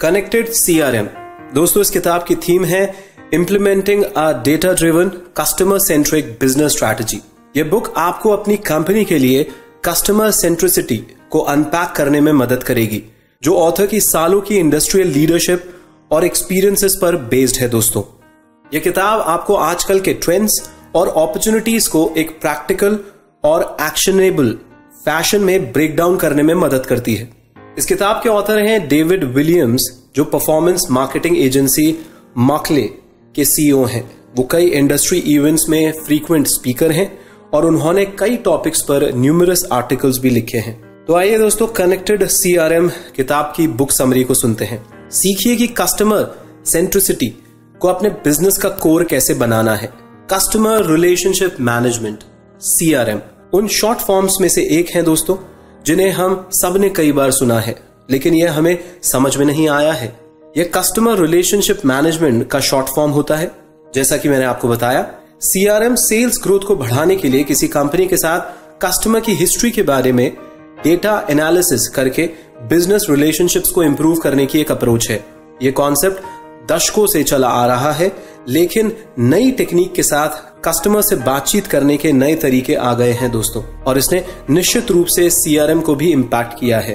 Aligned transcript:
Connected 0.00 0.48
CRM 0.48 1.06
दोस्तों, 1.54 1.80
इस 1.80 1.90
किताब 1.90 2.24
की 2.24 2.34
थीम 2.36 2.64
है 2.64 2.82
implementing 3.34 4.02
a 4.02 4.42
data 4.44 4.72
driven 4.72 5.08
customer 5.36 5.78
centric 5.78 6.30
business 6.40 6.72
strategy 6.72 7.20
ये 7.54 7.62
बुक 7.64 7.92
आपको 7.96 8.30
अपनी 8.30 8.56
कंपनी 8.66 9.04
के 9.04 9.18
लिए 9.18 9.44
कस्टमर 9.84 10.30
सेंट्रिसिटी 10.30 10.96
को 11.30 11.40
अनपैक 11.40 11.92
करने 11.96 12.20
में 12.20 12.32
मदद 12.32 12.62
करेगी, 12.62 13.02
जो 13.42 13.56
ऑथर 13.56 13.86
की 13.86 14.00
सालों 14.00 14.40
की 14.40 14.56
इंडस्ट्रियल 14.56 15.08
लीडरशिप 15.08 15.70
और 16.10 16.24
एक्सपीरियंसेस 16.24 16.98
पर 17.02 17.16
बेस्ड 17.28 17.60
है 17.60 17.68
दोस्तों। 17.68 18.02
ये 18.64 18.80
किताब 18.80 19.20
आपको 19.20 19.56
आजकल 19.66 20.00
के 20.00 20.14
ट्रेंड्स 20.16 20.60
और 20.94 21.08
अपॉर्चुनिटीज़ 21.08 21.88
को 21.90 22.10
एक 22.16 22.30
प्रैक्टिकल 22.40 22.98
और 23.44 23.76
एक्शनेबल 23.82 24.50
फ़ैशन 25.04 25.40
में 25.40 25.72
ब्रेक 25.72 25.96
डाउन 25.96 26.16
करने 26.16 26.42
में 26.42 26.54
मदद 26.56 26.86
करती 26.86 27.14
है। 27.14 27.30
इस 27.78 27.86
किताब 27.86 28.20
के 28.22 28.28
ऑथर 28.28 28.58
हैं 28.58 28.88
डेविड 28.88 29.22
विलियम्स, 29.24 29.82
जो 30.16 30.24
परफॉर्मेंस 30.24 30.86
मार्केटिंग 30.90 31.36
एजेंसी 31.38 31.84
माकले 32.36 32.82
के 33.34 33.44
सीईओ 33.44 33.84
हैं। 33.84 34.02
वो 34.36 34.48
कई 34.50 34.66
इंडस्ट्री 34.66 35.18
इवेंट्स 35.18 35.68
में 35.68 35.92
फ्रीक्वेंट 35.92 36.46
स्पीकर 36.46 36.92
हैं 36.92 37.06
और 37.54 37.66
उन्होंने 37.66 38.04
कई 38.18 38.36
टॉपिक्स 38.36 38.82
पर 38.82 39.10
न्यूमरस 39.14 39.64
आर्टिकल्स 39.72 40.18
भी 40.18 40.30
लिखे 40.30 40.58
हैं। 40.58 41.04
तो 41.04 41.14
आइए 41.14 41.38
दोस्तों 41.38 41.66
कनेक्टेड 41.66 42.26
सीआरएम 42.26 42.88
किताब 43.16 43.52
की 43.56 43.66
बुक 43.68 43.92
समरी 43.92 44.24
को 44.24 44.34
सुनते 44.34 44.64
हैं। 44.64 45.10
सीखिए 45.10 45.56
कि 45.56 45.66
कस्टमर 45.66 46.26
सेंट्रिसिटी 46.66 47.32
को 47.80 47.88
अपने 47.88 48.08
बिज़नेस 48.24 48.58
का 48.58 48.68
कोर 48.68 49.04
कैसे 49.04 49.34
बनाना 49.34 49.74
है। 49.74 49.92
कस्टमर 50.32 50.90
रिलेशनशिप 50.90 51.56
मैनेजमेंट 51.60 52.18
सीआरएम 52.60 53.20
उन 53.54 53.68
शॉर्ट 53.68 53.98
फॉर्म्स 53.98 54.36
में 54.40 54.48
से 54.48 54.62
एक 54.78 54.90
है 54.90 55.02
दोस्तों 55.02 55.36
जिन्हें 55.86 56.10
हम 56.10 56.48
सबने 56.52 56.88
कई 56.88 57.12
बार 57.12 57.30
सुना 57.30 57.58
है, 57.60 57.74
लेकिन 58.10 58.34
यह 58.34 58.52
हमें 58.52 58.78
समझ 59.02 59.36
में 59.36 59.44
नहीं 59.46 59.68
आया 59.68 59.92
है। 59.92 60.12
यह 60.56 60.70
कस्टमर 60.74 61.18
रिलेशनशिप 61.18 61.84
मैनेजमेंट 61.86 62.46
का 62.50 62.60
शॉर्ट 62.60 62.86
फॉर्म 62.86 63.10
होता 63.10 63.36
है। 63.36 63.50
जैसा 63.94 64.16
कि 64.16 64.28
मैंने 64.28 64.44
आपको 64.44 64.68
बताया 64.68 65.06
सीआरएम 65.42 65.94
सेल्स 65.94 66.38
ग्रोथ 66.42 66.60
को 66.60 66.76
बढ़ाने 66.76 67.16
के 67.16 67.28
लिए 67.28 67.44
किसी 67.44 67.68
कंपनी 67.68 68.06
के 68.06 68.16
साथ 68.16 68.84
कस्टमर 68.84 69.20
की 69.20 69.32
हिस्ट्री 69.32 69.70
के 69.70 69.82
बारे 69.82 70.12
में 70.12 70.30
डेटा 70.84 71.26
एनालिसिस 71.30 71.88
करके 71.88 72.28
बिज़नेस 72.62 73.06
रिलेशनशिप्स 73.10 73.70
को 73.70 73.82
इम्प्रूव 73.82 74.16
करने 74.16 74.46
की 74.46 74.60
एक 74.60 74.70
अप्रोच 74.72 75.08
है। 75.10 75.24
ये 75.62 75.72
कॉन्सेप्ट 75.72 76.70
दशकों 76.72 77.06
से 77.06 77.22
चला 77.22 77.48
आ 77.48 77.66
रहा 77.66 77.92
है, 77.92 78.12
लेकिन 78.48 78.92
नई 79.18 79.50
टेक्निक 79.50 79.92
के 79.94 80.02
साथ 80.02 80.51
कस्टमर 80.64 81.00
से 81.02 81.16
बातचीत 81.16 81.66
करने 81.66 81.96
के 81.96 82.10
नए 82.12 82.34
तरीके 82.34 82.74
आ 82.74 82.92
गए 82.94 83.12
हैं 83.12 83.30
दोस्तों, 83.30 83.62
और 83.82 83.98
इसने 83.98 84.24
निश्चित 84.50 84.90
रूप 84.90 85.06
से 85.06 85.28
सीआरएम 85.30 85.80
को 85.80 85.94
भी 85.94 86.10
इम्पैक्ट 86.12 86.58
किया 86.60 86.78
है। 86.78 86.92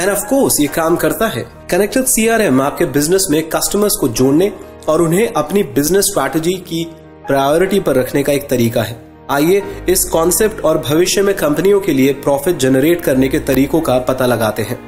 एंड 0.00 0.10
ऑफ़ 0.10 0.24
कोर्स 0.26 0.56
ये 0.60 0.66
काम 0.66 0.96
करता 0.96 1.26
है। 1.26 1.44
कनेक्टेड 1.70 2.04
सीआरएम 2.04 2.60
आपके 2.60 2.84
बिज़नेस 2.86 3.26
में 3.30 3.42
कस्टमर्स 3.48 3.96
को 4.00 4.08
जोड़ने 4.08 4.52
और 4.88 5.02
उन्हें 5.02 5.32
अपनी 5.32 5.62
बिज़नेस 5.62 6.04
स्ट्रैटेजी 6.04 6.54
की 6.68 6.84
प्रायोरिटी 7.26 7.80
पर 7.80 7.96
रखने 7.96 8.22
का 8.22 8.32
एक 8.32 8.48
तरीका 8.48 8.82
है। 8.82 8.96
आइए 9.30 9.62
इस 9.88 10.04
कॉन्सेप्ट 10.04 10.60
और 10.60 10.78
भविष्य 10.78 11.22
में 11.22 11.34
कंपनियों 11.36 11.80
के 11.80 11.92
लिए 11.92 12.12
प्रॉफिट 12.14 12.56
जनरेट 12.56 13.00
करने 13.00 13.28
के 13.28 13.38
तरीकों 13.38 13.80
का 13.80 13.98
पता 13.98 14.26
लगाते 14.26 14.62
हैं। 14.62 14.78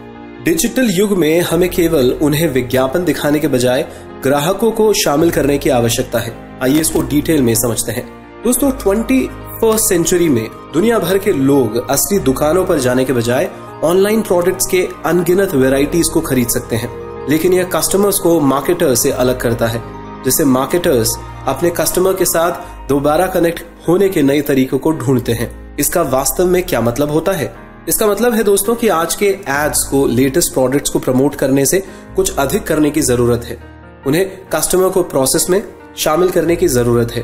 डिजिटल 0.44 0.90
युग 0.90 1.12
में 1.18 1.40
हमें 1.40 1.68
केवल 1.70 2.10
उन्हें 2.22 2.48
विज्ञापन 2.48 3.04
दिखाने 3.04 3.38
के 3.38 3.48
बजाय 3.48 3.86
ग्राहकों 4.22 4.70
को 4.70 4.92
शामिल 4.92 5.30
करने 5.30 5.58
की 5.58 5.70
आवश्यकता 5.70 6.18
है। 6.18 6.58
आइए 6.62 6.80
इसको 6.80 7.02
डिटेल 7.02 7.42
में 7.42 7.54
समझते 7.54 7.92
हैं। 7.92 8.04
दोस्तों 8.44 8.70
ट्वेंटी 8.70 9.26
फ़र्स्ट 9.32 9.88
सेंचुरी 9.88 10.28
में 10.28 10.48
दुनिया 10.74 10.98
भर 10.98 11.18
के 11.18 11.32
लोग 11.32 11.90
असली 11.90 12.18
दुकानों 12.18 12.64
पर 12.66 12.78
जाने 12.78 13.04
के 13.04 13.12
बजाय 13.12 13.50
ऑनलाइन 13.84 14.22
प्रोडक्ट्स 14.22 14.66
के 14.70 14.88
अनगिनत 15.06 15.54
वेराइटीज 15.54 16.08
को 16.14 16.20
खरीद 16.20 16.48
सकते 16.48 16.76
हैं। 16.76 16.90
लेकिन 17.30 17.52
यह 17.52 17.64
कस्टमर्स 17.64 18.18
को 18.18 18.40
मार्केटर 18.40 18.94
से 18.94 19.10
अलग 19.10 19.40
करता 19.40 19.66
है, 19.66 19.82
जिससे 20.24 20.44
मार्केटर्स 20.44 21.16
अपने 21.46 21.70
कस्टमर 21.70 22.12
के 22.12 22.24
साथ 22.24 22.88
दोबारा 22.88 23.26
कनेक्ट 23.26 23.64
होने 23.88 24.08
के 24.08 24.22
नए 24.22 24.40
तरीकों 24.40 24.78
को 24.78 24.92
ढूंढते 24.92 25.32
हैं। 25.32 25.76
इसका 25.76 26.02
वास्तव 26.02 26.46
में 26.46 26.62
क्या 26.62 26.80
मतलब 26.80 27.10
होता 27.10 27.32
है? 27.32 27.56
इसका 27.88 28.06
मतलब 28.06 28.34
है 28.34 28.42
दोस्तों 28.42 28.74
कि 28.74 28.88
आज 28.88 29.14
के 29.14 29.26
एड्स 29.48 29.88
को 29.90 30.06
लेटेस्ट 30.06 30.52
प्रोडक्ट्स 30.52 30.90
को 30.90 30.98
प्रमोट 30.98 31.34
करने 31.34 31.66
से 31.66 31.82
कुछ 32.16 32.36
अधिक 32.36 32.64
करने 32.64 32.90
की 32.90 33.00
ज़रूरत 33.00 33.44
है। 33.44 33.75
उन्हें 34.06 34.26
कस्टमर 34.52 34.88
को 34.88 35.02
प्रोसेस 35.02 35.46
में 35.50 35.62
शामिल 35.96 36.30
करने 36.30 36.56
की 36.56 36.68
ज़रूरत 36.68 37.12
है। 37.12 37.22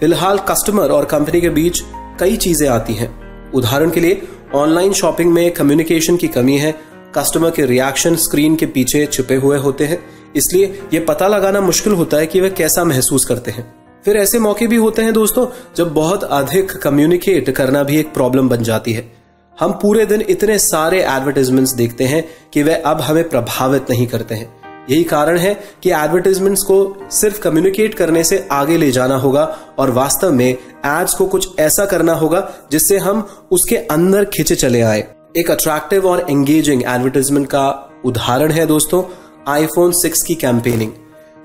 फ़िलहाल 0.00 0.38
कस्टमर 0.38 0.90
और 0.90 1.04
कंपनी 1.04 1.40
के 1.40 1.48
बीच 1.50 1.82
कई 2.20 2.36
चीज़ें 2.36 2.68
आती 2.68 2.94
हैं। 2.94 3.10
उदाहरण 3.52 3.90
के 3.90 4.00
लिए 4.00 4.22
ऑनलाइन 4.54 4.92
शॉपिंग 4.92 5.32
में 5.32 5.50
कम्युनिकेशन 5.50 6.16
की 6.16 6.28
कमी 6.28 6.56
है। 6.58 6.74
कस्टमर 7.16 7.50
के 7.50 7.66
रिएक्शन 7.66 8.16
स्क्रीन 8.16 8.56
के 8.56 8.66
पीछे 8.66 9.06
छुपे 9.06 9.34
हुए 9.34 9.58
होते 9.58 9.84
हैं। 9.84 9.98
इसलिए 10.36 10.80
ये 10.94 11.00
पता 11.00 11.28
लगाना 11.28 11.60
मुश्किल 11.60 11.92
होता 11.92 12.16
है 12.16 12.26
कि 12.26 12.40
वे 12.40 12.50
कैसा 12.50 12.84
महसूस 12.84 13.24
करते 13.24 13.50
हैं। 13.50 13.74
फिर 14.04 14.16
ऐसे 14.16 14.38
मौके 14.38 14.66
भी 14.66 14.76
होते 14.76 15.02
हैं 15.02 15.12
दोस्तों, 15.12 15.46
जब 15.76 15.92
बहुत 15.94 16.24
अधिक 16.24 16.70
कम्युनिकेट 16.72 17.50
करना 17.50 17.82
भी 17.82 17.96
एक 17.96 18.14
प्रॉब्लम 18.14 18.48
बन 18.48 18.62
जाती 18.62 18.92
है। 18.92 19.12
हम 19.60 19.72
पूरे 19.72 20.06
दिन 20.06 20.24
इतने 20.28 20.58
सारे 20.58 21.02
एडवर्टाइजमेंट्स 21.02 21.72
देखते 21.72 22.04
हैं 22.04 22.24
कि 22.52 22.62
वे 22.62 22.74
अब 22.74 23.00
हमें 23.00 23.28
प्रभावित 23.28 23.90
नहीं 23.90 24.06
करते 24.06 24.34
हैं। 24.34 24.61
यही 24.90 25.04
कारण 25.04 25.38
है 25.38 25.54
कि 25.82 25.90
एडवर्टाइजमेंट्स 25.90 26.62
को 26.62 27.08
सिर्फ़ 27.10 27.40
कम्युनिकेट 27.40 27.94
करने 27.94 28.24
से 28.24 28.48
आगे 28.52 28.76
ले 28.76 28.90
जाना 28.90 29.16
होगा 29.16 29.58
और 29.78 29.90
वास्तव 29.90 30.32
में 30.32 30.48
एड्स 30.86 31.14
को 31.14 31.26
कुछ 31.26 31.58
ऐसा 31.58 31.84
करना 31.84 32.12
होगा 32.12 32.52
जिससे 32.72 32.98
हम 32.98 33.28
उसके 33.50 33.76
अंदर 33.76 34.24
खिंचे 34.24 34.54
चले 34.54 34.80
आए। 34.80 35.04
एक 35.36 35.50
अट्रैक्टिव 35.50 36.06
और 36.06 36.26
एंगेजिंग 36.30 36.82
एडवर्टाइजमेंट 36.82 37.46
का 37.46 37.90
उदाहरण 38.04 38.52
है 38.52 38.66
दोस्तों 38.66 39.02
आईफोन 39.48 39.92
6 39.92 40.22
की 40.22 40.34
कैंपेनिंग 40.34 40.92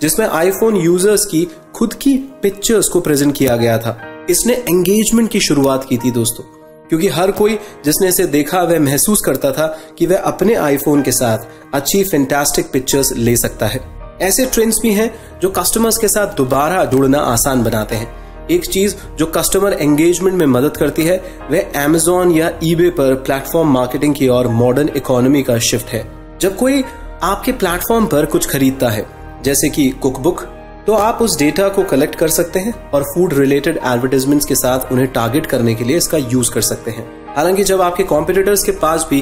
जिसमें 0.01 0.27
आईफोन 0.27 0.75
यूज़र्स 0.75 1.25
की 1.25 1.47
खुद 1.75 1.93
की 1.93 2.17
पिक्चर्स 2.17 2.87
को 2.87 2.99
प्रेजेंट 2.99 3.37
किया 3.37 3.55
गया 3.55 3.77
था। 3.77 3.99
इसने 4.29 4.53
एंगेजमेंट 4.53 5.29
की 5.29 5.39
शुरुआत 5.39 5.85
की 5.89 5.97
थी 5.97 6.11
दोस्तों। 6.11 6.56
क्योंकि 6.89 7.07
हर 7.07 7.31
कोई 7.31 7.59
जिसने 7.85 8.07
इसे 8.07 8.25
देखा, 8.25 8.61
वह 8.61 8.79
महसूस 8.79 9.21
करता 9.25 9.51
था 9.51 9.79
कि 9.97 10.05
वह 10.05 10.17
अपने 10.17 10.53
आईफोन 10.53 11.01
के 11.01 11.11
साथ 11.11 11.37
अच्छी 11.73 12.03
फैंटास्टिक 12.03 12.71
पिक्चर्स 12.71 13.13
ले 13.13 13.37
सकता 13.37 13.65
है। 13.65 13.97
ऐसे 14.21 14.45
ट्रेंड्स 14.45 14.77
भी 14.81 14.93
हैं 14.93 15.39
जो 15.39 15.49
कस्टमर्स 15.49 15.97
के 15.97 16.07
साथ 16.07 16.27
दोबारा 16.27 16.85
जुड़ना 16.85 17.19
आसान 17.19 17.63
बनाते 17.63 17.95
हैं। 17.95 18.27
एक 18.47 18.65
चीज़ 18.65 18.95
जो 19.15 19.25
कस्टमर 19.25 19.73
एंगेजमेंट 19.73 20.35
में 20.35 20.45
मदद 20.45 20.77
करती 20.77 21.03
है, 21.03 21.23
वह 21.51 21.71
एमेजोन 21.75 22.31
या 22.31 22.51
ईबे 22.63 22.89
पर 22.89 23.13
प्लेटफॉर्म 23.15 23.69
मार्केटिंग 23.69 24.15
की 24.15 24.27
और 24.27 24.47
मॉडर्न 24.47 24.89
इकोनॉमी 24.95 25.43
का 25.43 25.59
शिफ्ट 25.59 25.87
है। 25.87 26.11
जब 26.41 26.55
कोई 26.55 26.83
आपके 27.23 27.51
प्लेटफॉर्म 27.51 28.05
पर 28.05 28.25
कुछ 28.25 28.49
खरीदता 28.49 28.89
है, 28.89 29.05
जैसे 29.43 29.69
कि 29.69 29.89
कुकबुक 29.89 30.56
तो 30.87 30.93
आप 30.93 31.21
उस 31.21 31.37
डेटा 31.39 31.67
को 31.69 31.83
कलेक्ट 31.83 32.15
कर 32.15 32.27
सकते 32.29 32.59
हैं 32.59 32.73
और 32.91 33.03
फ़ूड 33.03 33.33
रिलेटेड 33.33 33.77
एडवर्टाइजमेंट्स 33.77 34.45
के 34.45 34.55
साथ 34.55 34.91
उन्हें 34.91 35.07
टारगेट 35.13 35.45
करने 35.45 35.73
के 35.75 35.83
लिए 35.83 35.97
इसका 35.97 36.17
यूज़ 36.17 36.51
कर 36.51 36.61
सकते 36.61 36.91
हैं। 36.91 37.05
हालाँकि 37.35 37.63
जब 37.63 37.81
आपके 37.81 38.03
कॉम्पिटिटर्स 38.03 38.63
के 38.63 38.71
पास 38.73 39.07
भी 39.09 39.21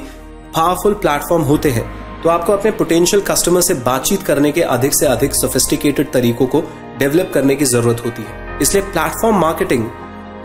पावरफुल 0.55 0.93
प्लेटफॉर्म 0.95 1.43
होते 1.43 1.69
हैं 1.69 1.85
तो 2.23 2.29
आपको 2.29 2.53
अपने 2.53 2.71
पोटेंशियल 2.71 3.23
कस्टमर 3.23 3.61
से 3.61 3.73
बातचीत 3.73 4.23
करने 4.23 4.51
के 4.51 4.61
अधिक 4.61 4.93
से 4.95 5.05
अधिक 5.05 5.35
सोफिस्टिकेटेड 5.35 6.11
तरीकों 6.13 6.47
को 6.47 6.61
डेवलप 6.99 7.31
करने 7.33 7.55
की 7.55 7.65
ज़रूरत 7.65 8.05
होती 8.05 8.21
है। 8.21 8.57
इसलिए 8.61 8.83
प्लेटफॉर्म 8.83 9.39
मार्केटिंग 9.39 9.85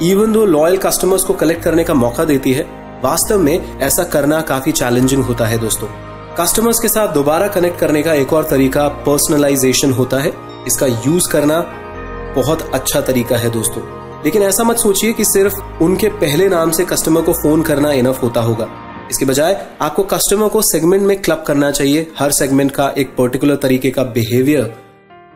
इवन 0.03 0.33
दो 0.33 0.45
लॉयल 0.47 0.77
कस्टमर्स 0.79 1.25
को 1.25 1.35
कलेक्ट 1.35 1.65
करने 1.65 1.85
का 1.85 1.95
मौका 1.95 2.25
देती 2.25 2.53
है, 2.53 2.63
वास्तव 3.05 3.39
में 3.39 3.79
ऐसा 3.79 4.05
करना 4.05 4.41
काफ़ी 4.49 4.73
चैलेंजिंग 4.73 5.25
होता 5.25 5.47
है 5.47 5.59
दोस्तों। 5.59 5.89
कस्टमर्स 6.37 6.79
के 6.79 6.89
साथ 6.89 7.15
दोबारा 7.15 7.49
कनेक्ट 7.49 7.79
करने 7.79 8.03
का 8.03 8.15
एक 8.15 8.33
और 8.33 8.45
तरीका 8.45 8.89
पर्सनलाइजेशन 9.07 9.93
होता 9.93 10.21
है। 10.21 10.33
इसका 10.67 10.87
यूज़ 10.87 11.29
करना 11.31 11.61
बहुत 12.37 12.71
अच्छा 12.75 13.01
तरीका 13.01 13.37
है 13.37 13.51
दोस्तों। 13.51 13.83
लेकिन 14.25 14.43
ऐसा 14.43 14.65
मत 14.65 14.77
सोचिए 14.77 15.13
कि 15.13 15.25
सिर्फ़ 15.25 15.83
उनके 15.83 16.09
पहले 16.09 16.49
नाम 16.49 16.71
से 16.71 16.85
कस्टमर 16.85 17.23
को 17.23 17.33
फ़ोन 17.33 17.63
करना 17.63 17.93
इनफ 17.93 18.23
होता 18.23 18.41
होगा। 18.41 18.69
इसके 19.11 19.25
बजाय, 19.25 19.67
आपको 19.81 20.03
कस्टमर 20.03 20.49
को 20.49 20.63
सेगमेंट 20.63 21.03
में 21.03 21.23
क्लब 21.23 21.45
करना 21.47 21.71
चाहिए। 21.71 22.07
हर 22.19 22.31
सेगमेंट 22.31 22.71
का 22.71 22.89
एक 22.99 23.17
पर्टिकुलर 23.17 23.57
तरीके 23.57 23.91
का 23.91 24.03
बिहेवियर 24.03 24.75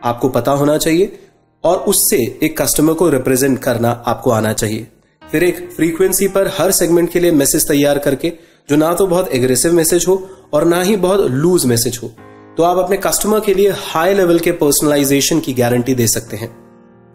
आपको 0.03 0.29
पता 0.29 0.51
होना 0.51 0.77
चाहिए 0.77 1.19
और 1.63 1.77
उससे 1.77 2.17
एक 2.43 2.61
कस्टमर 2.61 2.93
को 2.93 3.09
रिप्रेजेंट 3.09 3.59
करना 3.59 4.03
आपको 4.07 4.31
आना 4.31 4.53
चाहिए। 4.53 4.87
फिर 5.31 5.43
एक 5.43 5.69
फ्रीक्वेंसी 5.75 6.27
पर 6.27 6.51
हर 6.59 6.71
सेगमेंट 6.71 7.11
के 7.11 7.19
लिए 7.19 7.31
मैसेज 7.31 7.67
तैयार 7.67 7.99
करके, 7.99 8.33
जो 8.69 8.75
ना 8.75 8.93
तो 8.93 9.07
बहुत 9.07 9.31
एग्रेसिव 9.31 9.73
मैसेज 9.73 10.05
हो 10.07 10.29
और 10.53 10.65
ना 10.65 10.81
ही 10.81 10.95
बहुत 10.95 11.19
लूज 11.19 11.65
मैसेज 11.65 11.99
हो। 12.03 12.11
तो 12.57 12.63
आप 12.63 12.77
अपने 12.77 12.97
कस्टमर 12.97 13.39
के 13.39 13.53
लिए 13.53 13.71
हाई 13.77 14.13
लेवल 14.13 14.37
के 14.39 14.51
पर्सनलाइजेशन 14.51 15.39
की 15.39 15.53
गारंटी 15.53 15.93
दे 15.95 16.07
सकते 16.07 16.37
हैं। 16.37 16.49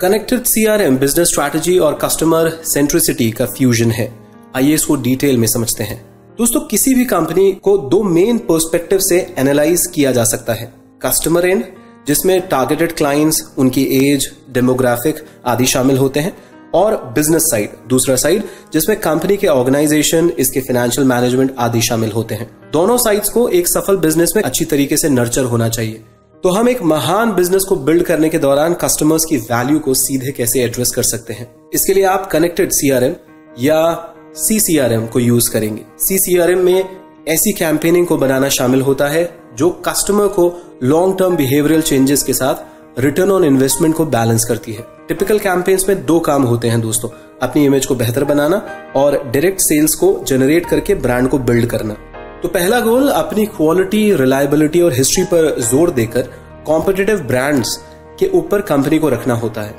कनेक्टेड 0.00 0.42
सीआरएम 0.44 0.96
बिज़नेस 0.98 1.28
स्ट्रैटेजी 1.28 1.78
और 1.78 1.98
कस्टमर 2.02 2.48
सेंट्रिसिटी 2.64 3.30
का 3.30 3.46
फ्यूजन 3.46 3.90
है। 3.90 4.12
आइए 4.56 4.74
इसको 4.74 4.96
डिटेल 4.96 5.38
में 5.38 5.46
समझते 5.48 5.84
हैं। 5.84 5.98
दोस्तों, 6.38 6.60
किसी 6.60 6.94
भी 6.94 7.04
कंपनी 7.04 7.52
को 7.52 7.76
दो 7.78 8.02
मेन 8.02 8.38
पर्सपेक्टिव 8.38 8.98
से 8.98 9.18
एनालाइज 9.38 9.86
किया 9.86 10.12
जा 10.12 10.24
सकता 10.24 10.54
है। 10.54 10.72
कस्टमर 11.02 11.46
एंड 11.46 11.64
जिसमें 12.06 12.40
टारगेटेड 12.48 12.92
क्लाइंट्स 12.92 13.42
उनकी 13.58 13.84
एज 14.04 14.30
डेमोग्राफिक 14.50 15.24
आदि 15.46 15.66
शामिल 15.66 15.98
होते 15.98 16.20
हैं 16.20 16.36
और 16.74 16.96
बिज़नेस 17.14 17.42
साइड 17.42 17.70
दूसरा 17.88 18.16
साइड 18.16 18.44
जिसमें 18.72 19.00
कंपनी 19.00 19.36
के 19.36 19.46
ऑर्गेनाइजेशन 19.46 20.30
इसके 20.38 20.60
फाइनेंशियल 20.60 21.06
मैनेजमेंट 21.06 21.54
आदि 21.58 21.80
शामिल 21.82 22.12
होते 22.12 22.34
हैं। 22.34 22.50
दोनों 22.72 22.96
साइड्स 22.98 23.28
को 23.28 23.48
एक 23.48 23.68
सफल 23.68 23.96
बिज़नेस 23.96 24.32
में 24.36 24.42
अच्छी 24.42 24.64
तरीके 24.64 24.96
से 24.96 25.08
नर्चर 25.08 25.44
होना 25.44 25.68
चाहिए। 25.68 26.04
तो 26.44 26.48
हम 26.48 26.68
एक 26.68 26.82
महान 26.82 27.32
बिज़नेस 27.32 27.64
को 27.64 27.76
बिल्ड 27.76 28.02
करने 28.02 28.28
के 28.28 28.38
दौरान 28.38 28.74
कस्टमर्स 28.74 29.24
की 29.24 29.36
वैल्यू 29.36 29.78
को 29.78 29.94
सीधे 29.94 30.32
कैसे 30.32 30.60
एड्रेस 30.60 30.90
कर 30.90 31.02
सकते 31.02 31.32
हैं? 31.32 31.50
इसके 31.74 31.94
लिए 31.94 32.04
आप 32.04 32.26
कनेक्टेड 32.26 32.70
सीआरएम 32.72 33.14
या 33.58 34.14
सीसीआरएम 34.36 35.06
को 35.06 35.20
यूज़ 35.20 35.50
करेंगे। 35.50 35.82
सीसीआरएम 35.98 36.58
में 36.58 36.96
ऐसी 37.28 37.52
कैंपेनिंग 37.52 38.06
को 38.06 38.16
बनाना 38.16 38.48
शामिल 38.48 38.82
होता 38.82 39.08
है, 39.08 39.38
जो 39.56 39.70
कस्टमर 39.70 40.26
को 40.28 40.52
लॉन्ग 40.82 41.18
टर्म 41.18 41.36
बिहेवियरल 41.36 41.82
चेंजेस 41.82 42.22
के 42.22 42.32
साथ 42.32 43.00
रिटर्न 43.00 43.30
ऑन 43.30 43.44
इन्वेस्टमेंट 43.44 43.94
को 43.94 44.04
बैलेंस 44.06 44.44
करती 44.44 44.72
है। 44.72 44.99
टिपिकल 45.10 45.38
कैंपेन्स 45.38 45.88
में 45.88 46.04
दो 46.06 46.18
काम 46.20 46.42
होते 46.42 46.68
हैं 46.68 46.80
दोस्तों। 46.80 47.08
अपनी 47.42 47.64
इमेज 47.66 47.86
को 47.86 47.94
बेहतर 47.94 48.24
बनाना 48.24 48.56
और 48.96 49.16
डायरेक्ट 49.24 49.60
सेल्स 49.60 49.94
को 49.94 50.12
जनरेट 50.28 50.66
करके 50.66 50.94
ब्रांड 50.96 51.28
को 51.28 51.38
बिल्ड 51.40 51.66
करना। 51.66 51.94
तो 52.42 52.48
पहला 52.48 52.78
गोल 52.80 53.08
अपनी 53.10 53.46
क्वालिटी 53.46 54.02
रिलायबिलिटी 54.16 54.80
और 54.80 54.92
हिस्ट्री 54.92 55.24
पर 55.32 55.60
ज़ोर 55.60 55.90
देकर 55.90 56.28
कॉम्पिटेटिव 56.66 57.22
ब्रांड्स 57.28 57.76
के 58.20 58.28
ऊपर 58.34 58.60
कंपनी 58.62 58.98
को 58.98 59.08
रखना 59.08 59.34
होता 59.34 59.62
है। 59.62 59.74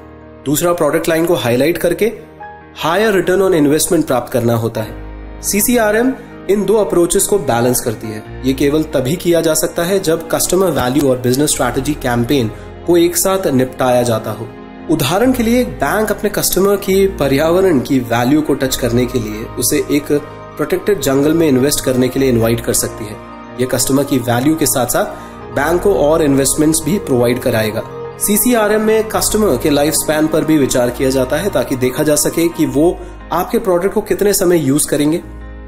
दूसरा 0.45 0.73
प्रोडक्ट 0.73 1.09
लाइन 1.09 1.25
को 1.25 1.35
हाईलाइट 1.37 1.77
करके 1.77 2.11
हायर 2.77 3.13
रिटर्न 3.13 3.41
ऑन 3.41 3.53
इन्वेस्टमेंट 3.53 4.05
प्राप्त 4.07 4.33
करना 4.33 4.55
होता 4.57 4.81
है। 4.81 5.41
सीसीआरएम 5.43 6.13
इन 6.49 6.65
दो 6.65 6.77
अप्रोचेस 6.77 7.27
को 7.27 7.39
बैलेंस 7.47 7.83
करती 7.85 8.07
है। 8.07 8.41
ये 8.45 8.53
केवल 8.53 8.83
तभी 8.93 9.15
किया 9.17 9.41
जा 9.41 9.53
सकता 9.55 9.83
है 9.83 9.99
जब 10.01 10.29
कस्टमर 10.29 10.79
वैल्यू 10.81 11.09
और 11.09 11.19
बिज़नेस 11.19 11.51
स्ट्रैटेजी 11.51 11.93
कैंपेन 12.03 12.51
को 12.87 12.97
एक 12.97 13.17
साथ 13.17 13.47
निपटाया 13.53 14.01
जाता 14.03 14.31
हो। 14.31 14.47
उदाहरण 14.89 15.31
के 15.31 15.43
लिए 15.43 15.61
एक 15.61 15.69
बैंक 15.69 16.11
अपने 16.11 16.29
कस्टमर 16.29 16.75
की 16.75 17.07
पर्यावरण 17.07 17.79
की 17.79 17.99
वैल्यू 17.99 18.41
को 18.41 18.53
टच 18.53 18.75
करने 18.75 19.05
के 19.05 19.19
लिए 19.19 19.43
उसे 19.45 19.77
एक 19.91 20.11
प्रोटेक्टेड 20.57 21.01
जंगल 21.01 21.33
में 21.33 21.47
इन्वेस्ट 21.47 21.85
करने 21.85 22.07
के 22.07 22.19
लिए 22.19 22.29
इनवाइट 22.29 22.59
कर 22.59 22.73
सकती 22.73 23.05
है। 23.05 23.15
यह 23.61 23.67
कस्टमर 23.67 24.03
की 24.03 24.17
वैल्यू 24.17 24.55
के 24.55 24.65
साथ 24.65 24.85
साथ 24.85 25.05
बैंक 25.55 25.81
को 25.81 25.93
और 25.95 26.21
इन्वेस्टमेंट्स 26.21 26.81
भी 26.85 26.97
प्रोवाइड 26.99 27.39
कराएगा। 27.39 27.81
सीसीआरएम 28.17 28.81
में 28.81 29.03
कस्टमर 29.03 29.57
के 29.57 29.69
लाइफ 29.69 29.93
स्पैन 29.93 30.27
पर 30.27 30.45
भी 30.45 30.57
विचार 30.57 30.89
किया 30.89 31.09
जाता 31.09 31.35
है 31.35 31.49
ताकि 31.49 31.75
देखा 31.75 32.03
जा 32.03 32.15
सके 32.15 32.47
कि 32.47 32.65
वो 32.65 32.99
आपके 33.31 33.59
प्रोडक्ट 33.59 33.93
को 33.93 34.01
कितने 34.01 34.33
समय 34.33 34.57
यूज़ 34.57 34.87
करेंगे। 34.89 35.21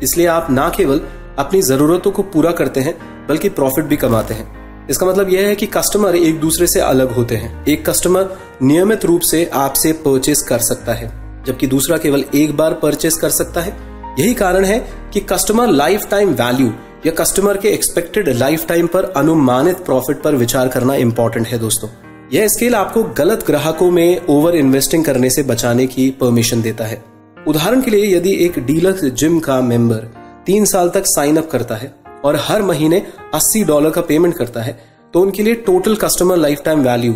इसलिए 0.03 0.27
आप 0.27 0.51
ना 0.51 0.69
केवल 0.69 1.01
अपनी 1.39 1.61
जरूरतों 1.61 2.11
को 2.11 2.23
पूरा 2.23 2.51
करते 2.51 2.79
हैं, 2.79 2.97
बल्कि 3.27 3.49
प्रॉफिट 3.49 3.85
भी 3.85 3.97
कमाते 3.97 4.33
हैं। 4.33 4.62
इसका 4.89 5.05
मतलब 5.05 5.29
यह 5.29 5.47
है 5.47 5.55
कि 5.55 5.65
कस्टमर 5.65 6.15
एक 6.15 6.39
दूसरे 6.39 6.67
से 6.67 6.79
अलग 6.79 7.11
होते 7.11 7.35
हैं। 7.35 7.65
एक 7.65 7.85
कस्टमर 7.89 8.37
नियमित 8.63 9.05
रूप 9.05 9.21
से 9.21 9.45
आपसे 9.53 9.91
परचेस 10.05 10.41
कर 10.41 10.59
सकता 10.59 10.93
है, 10.93 11.07
जबकि 11.45 11.67
दूसरा 11.67 11.97
केवल 11.97 12.23
एक 12.35 12.55
बार 12.57 12.73
परचेस 12.73 13.15
कर 13.15 13.29
सकता 13.29 13.61
है। 13.61 13.77
यही 14.19 14.33
कारण 14.33 14.65
है 14.65 14.79
कि 15.13 15.19
कस्टमर 15.19 15.67
लाइफ 15.67 16.07
टाइम 16.11 16.33
वैल्यू 16.33 16.71
या 17.05 17.11
कस्टमर 17.11 17.57
के 17.57 17.69
एक्सपेक्टेड 17.69 18.29
लाइफ 18.29 18.67
टाइम 18.67 18.87
पर 18.87 19.03
अनुमानित 19.17 19.77
प्रॉफिट 19.77 20.21
पर 20.21 20.35
विचार 20.35 20.67
करना 20.67 20.95
इंपॉर्टेंट 20.95 21.47
है 21.47 21.59
दोस्तों। 21.59 21.89
यह 22.33 22.47
स्केल 22.47 22.75
आपको 22.75 23.03
गलत 23.17 23.45
ग्राहकों 23.47 23.89
में 23.91 24.25
ओवर 24.29 24.55
इन्वेस्टिंग 24.55 25.05
करने 25.05 25.29
से 25.29 25.43
बचाने 25.43 25.87
की 25.87 26.09
परमिशन 26.11 26.61
देता 26.61 26.85
है। 26.85 27.03
उदाहरण 27.47 27.81
के 27.81 27.91
लिए 27.91 28.15
यदि 28.17 28.35
एक 28.45 28.59
डीलक्स 28.59 29.03
जिम 29.03 29.39
का 29.39 29.59
मेंबर 29.61 30.07
तीन 30.45 30.65
साल 30.65 30.89
तक 30.89 31.03
साइन 31.05 31.37
अप 31.37 31.49
करता 31.51 31.75
है 31.75 31.93
और 32.25 32.35
हर 32.35 32.61
महीने 32.61 33.07
80 33.35 33.63
डॉलर 33.63 33.89
का 33.89 34.01
पेमेंट 34.01 34.37
करता 34.37 34.61
है 34.61 34.85
तो 35.13 35.21
उनके 35.21 35.43
लिए 35.43 35.53
total 35.53 35.95
customer 35.95 36.37
lifetime 36.65 36.79
value 36.79 37.13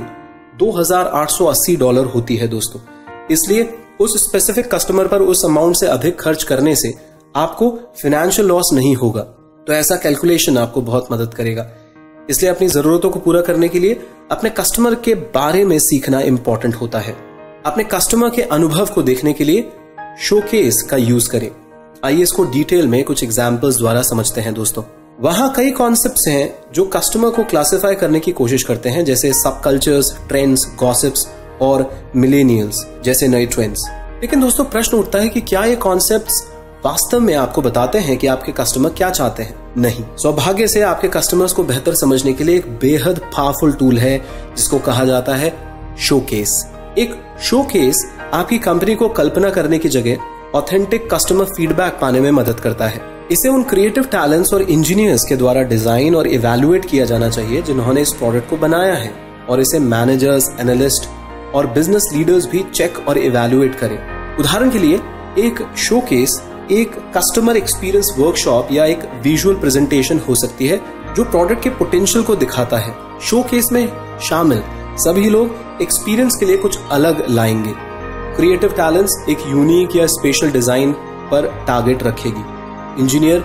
2880 0.60 1.76
dollar 1.76 2.06
होती 2.06 2.36
है 2.36 2.48
दोस्तों। 2.48 2.80
इसलिए 3.32 3.78
उस 4.00 4.28
स्पेसिफिक 4.28 4.74
कस्टमर 4.76 5.08
पर 5.08 5.22
उस 5.22 5.46
अमाउंट 5.46 5.76
से 5.76 5.88
अधिक 5.88 6.20
खर्च 6.20 6.44
करने 6.44 6.76
से 6.76 6.94
आपको 7.36 7.70
फाइनेंशियल 7.72 8.48
लॉस 8.48 8.70
नहीं 8.74 8.96
होगा। 8.96 9.22
तो 9.68 9.74
ऐसा 9.74 9.96
कैलकुलेशन 9.96 10.58
आपको 10.58 10.82
बहुत 10.82 11.08
मदद 11.12 11.34
करेगा। 11.34 11.70
इसलिए 12.30 12.52
अपनी 12.52 12.68
जरूरतों 12.68 13.10
को 13.10 13.20
पूरा 13.20 13.42
करने 13.42 13.70
के 13.70 13.80
लिए 13.80 14.02
अपने 14.32 14.50
कस्टमर 14.50 14.96
के 14.96 15.16
बारे 15.16 15.66
में 15.66 15.80
सीखना 15.80 16.20
इंपॉर्टेंट 16.20 16.76
होता 16.76 17.00
है। 17.00 17.16
अपने 17.66 17.84
कस्टमर 17.84 18.30
के 18.30 18.42
अनुभव 18.42 18.86
को 18.86 19.02
देखने 19.02 19.34
के 19.34 19.44
लिए 19.44 19.70
शोकेस 20.22 20.82
का 20.90 20.98
यूज़ 20.98 21.30
करें। 21.30 21.52
आइए 22.06 22.22
इसको 22.22 22.44
डिटेल 22.44 22.88
में 22.88 23.04
कुछ 23.04 23.24
एग्जाम्पल्स 23.24 23.78
द्वारा 23.78 24.02
समझते 24.02 24.42
हैं 24.42 24.54
दोस्तों। 24.54 24.84
वहाँ 25.22 25.54
कई 25.56 25.72
कॉन्सेप्ट्स 25.72 26.28
हैं 26.28 26.72
जो 26.74 26.86
कस्टमर 26.86 27.30
को 27.30 27.44
क्लासिफाई 27.44 27.96
करने 27.96 28.20
की 28.20 28.32
कोशिश 28.32 28.64
करते 28.64 28.90
हैं, 28.90 29.06
जैसे 29.06 29.32
सब 29.34 29.62
कल्चर्स 29.62 30.12
ट्रेंड्स 30.28 30.66
गॉसिप्स 30.80 31.28
और 31.62 32.12
मिलेनियल्स 32.16 32.86
जैसे 33.04 33.28
नए 33.28 33.46
ट्रेंड्स 33.46 33.86
लेकिन 34.22 34.42
दोस्तों, 34.42 34.66
प्रश्न 34.66 34.98
उठता 34.98 35.20
है 35.20 35.30
कि 35.30 35.42
क्या 35.42 35.64
ये 35.66 35.76
कॉन्सेप्ट्स 35.76 36.52
वास्तव 36.86 37.20
में 37.20 37.36
आपको 37.36 37.62
बताते 37.62 38.00
हैं 38.00 38.18
कि 38.18 38.28
आपके 38.28 38.52
कस्टमर 38.52 38.90
क्या 38.90 39.10
चाहते 39.10 39.44
हैं? 39.44 39.74
नहीं। 39.78 40.04
सौभाग्य 40.18 40.68
से 40.68 40.82
आपके 40.82 41.08
कस्टमर्स 41.08 41.54
को 41.54 41.64
बेहतर 41.64 41.96
समझने 41.96 42.34
के 42.34 42.44
लिए 42.44 42.58
एक 42.58 42.70
बेहद 42.70 43.20
पावरफुल 43.38 43.74
टूल 43.74 43.98
है, 43.98 44.18
जिसको 44.58 44.80
कहा 44.80 45.06
जाता 45.06 45.36
है 45.36 45.54
शोकेस 46.00 46.66
एक 46.98 47.22
शोकेस 47.42 48.06
आपकी 48.34 48.58
कंपनी 48.60 48.96
को 48.96 49.10
कल्पना 49.10 49.50
करने 49.50 49.80
की 49.80 49.90
जगह 49.90 50.18
ऑथेंटिक 50.56 51.14
कस्टमर 51.14 51.46
फीडबैक 51.46 52.00
पाने 52.02 52.20
में 52.20 52.32
मदद 52.32 52.60
करता 52.60 52.88
है। 52.88 53.17
इसे 53.32 53.50
उन 53.50 53.64
क्रिएटिव 53.64 54.04
टैलेंट्स 54.04 54.54
और 54.54 54.62
इंजीनियर्स 54.62 55.24
के 55.30 55.36
द्वारा 55.36 55.62
डिज़ाइन 55.62 56.16
और 56.16 56.28
इवेल्युएट 56.28 56.86
किया 56.86 57.06
जाना 57.06 57.30
चाहिए 57.30 57.62
जिन्होंने 57.62 58.02
इस 58.02 58.14
प्रोडक्ट 58.14 58.50
को 58.50 58.58
बनाया 58.58 58.94
है 58.94 59.12
और 59.50 59.62
इसे 59.62 59.80
मैनेजर्स 59.80 60.50
एनालिस्ट 60.60 61.10
और 61.56 61.68
बिज़नेस 61.68 62.10
लीडर्स 62.14 62.46
भी 62.46 62.64
चेक 62.74 62.98
और 63.08 63.18
इवेल्युएट 63.18 63.76
करें। 63.76 63.98
उदाहरण 64.40 64.72
के 64.72 64.80
लिए, 64.80 65.00
एक 65.38 65.62
शोकेस 65.78 66.42
एक 66.72 66.96
कस्टमर 67.18 67.58
एक्सपीरियंस 67.58 68.16
वर्कशॉप 68.20 68.72
या 68.72 68.86
एक 68.86 69.04
विजुअल 69.24 69.56
प्रेजेंटेशन 69.56 70.20
हो 70.20 70.36
सकती 70.36 70.68
है 70.68 70.82
जो 71.16 71.24
प्रोडक्ट 71.26 71.64
के 71.64 71.70
पोटेंशियल 71.76 72.26
को 72.26 72.36
दिखाता 72.36 72.78
है। 72.78 72.94
शोकेस 73.22 73.72
में 73.72 73.88
शामिल 74.30 74.64
सभी 75.04 75.30
लोग 75.30 75.82
एक्सपीरियंस 75.82 76.36
के 76.36 76.46
लिए 76.46 76.58
कुछ 76.58 76.80
अलग 76.92 77.26
लाएँगे। 77.30 77.74
क्रिएटिव 78.38 78.70
टैलेंट्स 78.78 79.24
एक 79.30 79.48
यूनिक 79.48 79.96
या 79.96 80.08
स्पेशल 80.08 80.52
डिज़ाइन 80.52 80.92
पर 81.32 81.56
टारगेट 81.68 82.04
रखेगी। 82.04 82.57
इंजीनियर 83.00 83.44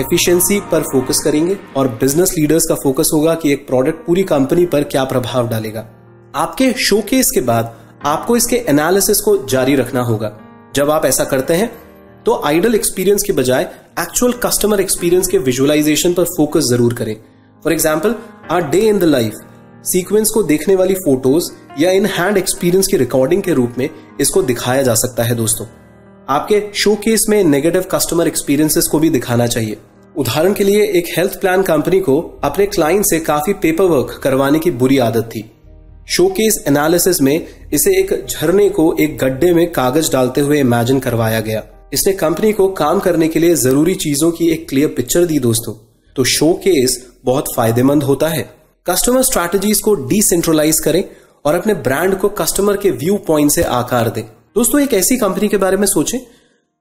एफिशिएंसी 0.00 0.58
पर 0.70 0.82
फोकस 0.84 1.20
करेंगे 1.24 1.56
और 1.76 1.88
बिज़नेस 2.00 2.34
लीडर्स 2.38 2.66
का 2.68 2.74
फोकस 2.74 3.10
होगा 3.14 3.34
कि 3.34 3.52
एक 3.52 3.66
प्रोडक्ट 3.66 4.06
पूरी 4.06 4.22
कंपनी 4.24 4.66
पर 4.66 4.84
क्या 4.84 5.04
प्रभाव 5.04 5.48
डालेगा। 5.48 5.86
आपके 6.34 6.72
शोकेस 6.80 7.30
के 7.34 7.40
बाद 7.42 7.74
आपको 8.06 8.36
इसके 8.36 8.56
एनालिसिस 8.68 9.20
को 9.20 9.36
जारी 9.46 9.74
रखना 9.76 10.02
होगा। 10.02 10.32
जब 10.76 10.90
आप 10.90 11.04
ऐसा 11.06 11.24
करते 11.24 11.54
हैं 11.54 11.70
तो 12.26 12.40
आइडल 12.46 12.74
एक्सपीरियंस 12.74 13.22
के 13.22 13.32
बजाय 13.32 13.62
एक्चुअल 14.00 14.32
कस्टमर 14.44 14.80
एक्सपीरियंस 14.80 15.28
के 15.28 15.38
विजुअलाइजेशन 15.40 16.12
पर 16.14 16.24
फोकस 16.26 16.68
ज़रूर 16.70 16.94
करें। 16.94 17.14
For 17.62 17.72
example 17.72 18.14
our 18.50 18.68
day 18.70 18.80
in 18.80 18.98
the 18.98 19.04
life 19.04 19.34
sequence 19.84 20.30
को 20.30 20.42
देखने 20.44 20.74
वाली 20.76 20.94
फ़ोटोज़ 20.96 21.52
या 21.78 21.90
इन 21.92 22.06
हैंड 22.08 22.36
एक्सपीरियंस 22.36 22.86
की 22.86 22.96
रिकॉर्डिंग 22.96 23.42
के 23.42 23.52
रूप 23.54 23.74
में 23.78 23.88
इसको 24.20 24.42
दिखाया 24.44 24.82
जा 24.82 24.94
सकता 24.96 25.24
है 25.24 25.34
दोस्तों। 25.34 25.66
आपके 26.28 26.62
शो 26.74 26.94
केस 26.94 27.26
में 27.28 27.44
नेगेटिव 27.44 27.84
कस्टमर 27.90 28.26
एक्सपीरियंसेस 28.26 28.86
को 28.92 28.98
भी 28.98 29.10
दिखाना 29.10 29.46
चाहिए। 29.46 29.76
उदाहरण 30.16 30.52
के 30.52 30.64
लिए, 30.64 30.84
एक 30.84 31.04
हेल्थ 31.16 31.40
प्लान 31.40 31.62
कंपनी 31.62 32.00
को 32.00 32.40
अपने 32.44 32.66
क्लाइंट 32.66 33.04
से 33.04 33.18
काफ़ी 33.20 33.52
पेपर 33.52 33.84
वर्क 33.84 34.20
करवाने 34.22 34.58
की 34.58 34.70
बुरी 34.70 34.98
आदत 34.98 35.22
थी। 35.22 35.50
शोकेस 36.08 36.64
एनालिसिस 36.68 37.20
में 37.20 37.46
इसे 37.72 37.90
एक 38.00 38.26
झरने 38.30 38.68
को 38.68 38.96
एक 39.00 39.18
गड्ढे 39.18 39.52
में 39.54 39.72
कागज़ 39.72 40.12
डालते 40.12 40.40
हुए 40.40 40.60
इमेजिन 40.60 41.00
करवाया 41.00 41.40
गया। 41.40 41.62
इसने 41.92 42.12
कंपनी 42.12 42.52
को 42.52 42.68
काम 42.68 42.98
करने 42.98 43.28
के 43.28 43.38
लिए 43.38 43.54
ज़रूरी 43.54 43.94
चीज़ों 43.94 44.30
की 44.30 44.50
एक 44.52 44.68
क्लियर 44.68 44.88
पिक्चर 44.88 45.24
दी 45.24 45.38
दोस्तों। 45.38 45.74
तो 46.16 46.24
शोकेस 46.24 47.10
बहुत 47.24 47.44
फ़ायदेमंद 47.56 48.02
होता 48.02 48.28
है। 48.28 48.42
कस्टमर 48.86 49.22
स्ट्रैटेजीज 49.22 49.80
को 49.80 49.94
डिसेंट्रलाइज 49.94 50.80
करें 50.80 51.04
और 51.44 51.54
अपने 51.54 51.74
ब्रांड 51.74 52.14
को 52.14 52.28
कस्टमर 52.28 52.76
के 52.76 52.90
व्यू 52.90 53.16
पॉइंट 53.16 53.50
से 53.50 53.62
आकार 53.62 54.08
दें। 54.08 54.22
दोस्तों, 54.56 54.80
एक 54.80 54.92
ऐसी 54.94 55.16
कंपनी 55.16 55.48
के 55.48 55.56
बारे 55.56 55.76
में 55.76 55.86
सोचें 55.86 56.18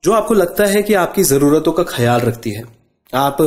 जो 0.03 0.11
आपको 0.11 0.33
लगता 0.33 0.65
है 0.65 0.83
कि 0.83 0.93
आपकी 0.93 1.23
जरूरतों 1.23 1.71
का 1.71 1.83
ख्याल 1.83 2.21
रखती 2.21 2.49
है। 2.49 2.63
आप 3.13 3.37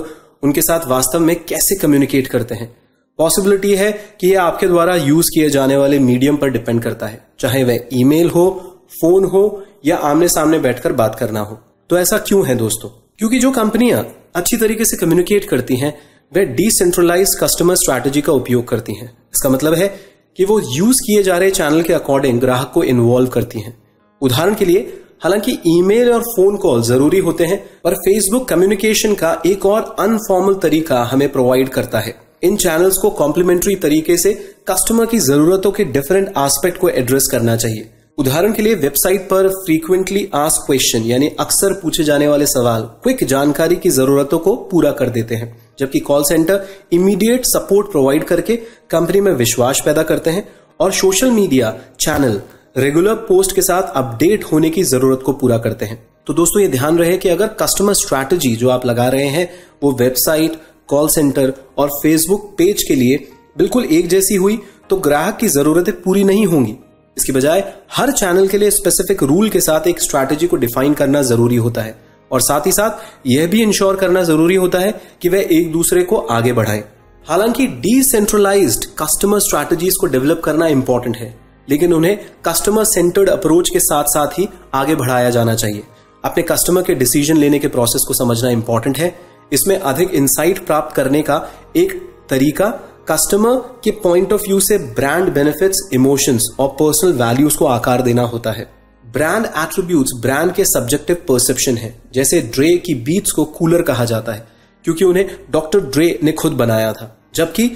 उनके 0.43 0.63
साथ 0.63 0.87
वास्तव 0.87 1.21
में 1.21 1.45
कैसे 1.45 1.77
कम्युनिकेट 1.77 2.27
करते 2.27 2.55
हैं? 2.55 2.77
पॉसिबिलिटी 3.19 3.75
है 3.75 3.93
कि 3.93 4.33
यह 4.33 4.43
आपके 4.43 4.67
द्वारा 4.67 4.97
यूज़ 4.97 5.27
किए 5.27 5.51
जाने 5.51 5.77
वाले 5.77 5.99
मीडियम 5.99 6.37
पर 6.37 6.49
डिपेंड 6.49 6.83
करता 6.83 7.07
है, 7.07 7.27
चाहे 7.41 7.65
वह 7.65 7.81
ईमेल 7.93 8.31
हो 8.31 8.49
फ़ोन 8.93 9.25
हो, 9.25 9.65
या 9.87 9.97
आमने 9.97 10.29
सामने 10.29 10.59
बैठकर 10.59 10.93
बात 10.93 11.15
करना 11.15 11.41
हो। 11.41 11.59
तो 11.91 11.99
ऐसा 11.99 12.19
क्यों 12.19 12.47
है 12.47 12.55
दोस्तों? 12.55 12.89
क्योंकि 13.19 13.39
जो 13.39 13.51
कंपनियाँ 13.51 14.05
अच्छी 14.37 14.57
तरीके 14.57 14.85
से 14.85 14.97
कम्युनिकेट 14.97 15.45
करती 15.45 15.77
हैं, 15.77 15.99
वे 16.35 16.45
डिसेंट्रलाइज 16.45 17.39
कस्टमर 17.41 17.75
स्ट्रैटेजी 17.75 18.21
का 18.21 18.33
उपयोग 18.33 18.69
करती 18.69 18.95
हैं। 18.95 19.17
इसका 19.35 19.49
मतलब 19.49 19.75
है 19.75 20.01
कि 20.37 20.45
वो 20.45 20.61
यूज़ 20.61 20.97
किए 20.97 21.23
जा 21.23 21.39
रहे 21.39 21.51
चैनल 21.51 21.83
के 21.83 21.93
अकॉर्डिंग 21.93 22.41
ग्राहक 22.41 22.71
को 22.75 22.83
इन्वॉल्व 22.83 23.31
करती 23.31 23.61
हैं। 23.61 23.86
उदाहरण 24.21 24.55
के 24.55 24.65
लिए, 24.65 25.03
हालाँकि 25.23 25.59
ईमेल 25.69 26.11
और 26.13 26.23
फ़ोन 26.23 26.57
कॉल 26.57 26.83
ज़रूरी 26.83 27.19
होते 27.19 27.45
हैं, 27.45 27.59
पर 27.85 27.95
फेसबुक 27.95 28.49
कम्युनिकेशन 28.49 29.15
का 29.15 29.41
एक 29.47 29.67
और 29.67 29.95
अनफॉर्मल 29.99 30.55
तरीका 30.55 31.03
हमें 31.05 31.31
प्रोवाइड 31.33 31.69
करता 31.69 32.01
है। 32.01 32.15
इन 32.43 32.57
चैनल्स 32.57 32.97
को 32.97 33.11
कॉम्प्लीमेंट्री 33.11 33.75
तरीके 33.75 34.17
से 34.17 34.33
कस्टमर 34.69 35.07
की 35.07 35.19
जरूरतों 35.19 35.71
के 35.73 35.85
डिफरेंट 35.85 36.29
एस्पेक्ट 36.29 36.79
को 36.79 36.89
एड्रेस 36.89 37.29
करना 37.33 37.57
चाहिए। 37.57 37.91
उदाहरण 38.19 38.53
के 38.53 38.63
लिए 38.63 38.75
वेबसाइट 38.75 39.23
पर 39.23 39.49
फ्रीक्वेंटली 39.57 40.29
आस्क 40.35 40.67
क्वेश्चन 40.67 41.03
यानी 41.03 41.31
अक्सर 41.41 41.73
पूछे 41.73 42.05
जाने 42.05 42.29
वाले 42.29 42.47
सवाल 42.47 42.83
क्विक 43.03 43.25
जानकारी 43.25 43.77
की 43.77 43.91
जरूरतों 43.91 44.39
को 44.39 44.55
पूरा 44.71 44.91
कर 44.91 45.09
देते 45.09 45.35
हैं, 45.35 45.57
जबकि 45.79 46.01
call 46.01 46.25
centre 46.25 46.67
immediate 46.93 47.45
support 47.45 47.91
provide 47.91 48.25
करके 48.25 48.57
कंपनी 48.91 49.21
में 49.21 49.33
विश्वास 49.33 49.83
पैदा 49.85 50.03
करते 50.03 50.31
हैं, 50.31 50.49
और 50.81 50.93
social 50.93 51.31
media 51.31 51.75
channel 52.01 52.41
regular 52.77 53.15
post 53.15 53.55
के 53.55 53.63
साथ 53.63 53.83
अपडेट 53.97 54.45
होने 54.45 54.71
की 54.71 54.83
ज़रूरत 54.83 55.21
को 55.25 55.33
पूरा 55.33 55.59
करते 55.59 55.85
हैं। 55.85 56.07
तो 56.27 56.33
दोस्तों, 56.35 56.63
ये 56.63 56.69
ध्यान 56.69 56.99
रहे 56.99 57.17
कि 57.17 57.29
अगर 57.29 57.47
कस्टमर 57.47 57.95
स्ट्रैटेजी 57.95 58.57
जो 58.57 58.69
आप 58.69 58.87
लगा 58.87 59.09
रहे 59.09 59.27
हैं, 59.27 59.49
वो 59.83 59.93
वेबसाइट 59.93 60.61
कॉल 60.89 61.09
सेंटर 61.09 61.53
और 61.79 61.89
फेसबुक 61.89 62.55
पेज 62.59 62.83
के 62.83 62.95
लिए 62.95 63.29
बिल्कुल 63.59 63.85
एक 63.85 64.09
जैसी 64.09 64.35
हुई 64.35 64.59
तो 64.91 64.97
ग्राहक 64.97 65.37
की 65.37 65.49
जरूरतें 65.49 66.03
पूरी 66.03 66.25
नहीं 66.25 66.47
होंगी। 66.47 66.75
इसके 67.17 67.33
बजाय, 67.33 67.75
हर 67.93 68.11
चैनल 68.11 68.49
के 68.49 68.59
लिए 68.59 68.71
स्पेसिफिक 68.71 69.23
रूल 69.23 69.49
के 69.49 69.61
साथ 69.61 69.87
एक 69.87 70.03
स्ट्रैटेजी 70.03 70.47
को 70.47 70.57
डिफाइन 70.57 70.95
करना 70.95 71.23
ज़रूरी 71.23 71.57
होता 71.57 71.83
है। 71.83 71.99
और 72.31 72.41
साथ 72.41 72.67
ही 72.67 72.73
साथ, 72.73 72.91
यह 73.27 73.47
भी 73.47 73.63
इंश्योर 73.63 73.97
करना 73.97 74.23
ज़रूरी 74.23 74.55
होता 74.55 74.79
है 74.79 75.01
कि 75.23 75.29
वह 75.29 75.47
एक 75.51 75.73
दूसरे 75.73 76.03
को 76.03 76.17
आगे 76.17 76.53
बढ़ाए। 76.53 76.85
हालाँकि 77.27 77.67
डिसेंट्रलाइज्ड 77.67 78.85
कस्टमर 78.99 79.39
स्ट्रैटेजीज 79.39 79.95
को 80.01 80.07
डेवलप 80.07 80.43
करना 80.45 80.67
इंपॉर्टेंट 80.67 81.17
है। 81.17 81.46
लेकिन 81.69 81.93
उन्हें 81.93 82.19
कस्टमर 82.45 82.85
सेंटर्ड 82.85 83.29
अप्रोच 83.29 83.71
के 83.71 83.81
साथ 83.81 84.05
साथ 84.05 84.39
ही 84.39 84.49
आगे 84.75 84.95
बढ़ाया 84.95 85.31
जाना 85.31 85.55
चाहिए। 85.55 85.83
अपने 86.25 86.43
कस्टमर 86.43 86.83
के 86.83 86.95
डिसीज़न 86.95 87.37
लेने 87.37 87.59
के 87.59 87.69
प्रोसेस 87.69 88.05
को 88.09 88.15
समझना 88.15 88.51
इंपॉर्टेंट 88.51 88.99
है। 88.99 89.15
इसमें 89.53 89.79
अधिक 89.79 90.11
इंसाइट 90.11 90.67
प्राप्त 90.67 90.95
करने 90.97 91.23
का 91.23 91.37
एक 91.77 91.93
तरीका 92.31 92.69
कस्टमर 93.09 93.57
के 93.85 93.91
पॉइंट 93.91 94.33
ऑफ़ 94.33 94.43
व्यू 94.43 94.61
से 94.61 94.79
ब्रांड 94.79 95.33
बेनिफिट्स 95.33 95.89
इमोशंस 95.93 96.49
और 96.59 96.69
पर्सनल 96.69 97.13
वैल्यूज़ 97.13 97.57
को 97.57 97.67
आकार 97.67 98.03
देना 98.03 98.23
होता 98.23 98.53
है। 98.53 98.67
ब्रांड 99.05 99.47
एट्रीब्यूट्स 99.47 100.13
ब्रांड 100.23 100.53
के 100.53 100.65
सब्जेक्टिव 100.65 101.17
परसेप्शन 101.29 101.77
है। 101.77 101.95
जैसे 102.15 102.41
ड्रे 102.41 102.77
की 102.77 102.95
बीट्स 102.95 103.31
को 103.31 103.45
कूलर 103.45 103.83
कहा 103.83 104.05
जाता 104.05 104.33
है, 104.33 104.47
क्योंकि 104.85 105.05
उन्हें 105.05 105.29
डॉक्टर 105.51 105.81
ड्रे 105.81 106.19
ने 106.23 106.33
खुद 106.33 106.53
बनाया 106.53 106.93
था। 106.93 107.17
जबकि 107.35 107.71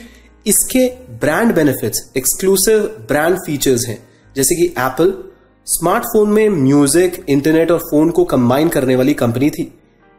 इसके 0.46 0.88
brand 1.10 1.54
benefits 1.54 2.12
exclusive 2.16 2.78
brand 2.80 3.38
features 3.38 3.86
हैं। 3.88 4.08
जैसे 4.36 4.54
कि 4.54 4.64
एप्पल 4.64 5.24
स्मार्टफ़ोन 5.66 6.28
में 6.28 6.48
म्यूज़िक 6.48 7.24
इंटरनेट 7.28 7.70
और 7.70 7.78
फ़ोन 7.78 8.10
को 8.10 8.24
कंबाइन 8.24 8.68
करने 8.68 8.96
वाली 8.96 9.14
कंपनी 9.14 9.50
थी। 9.50 9.78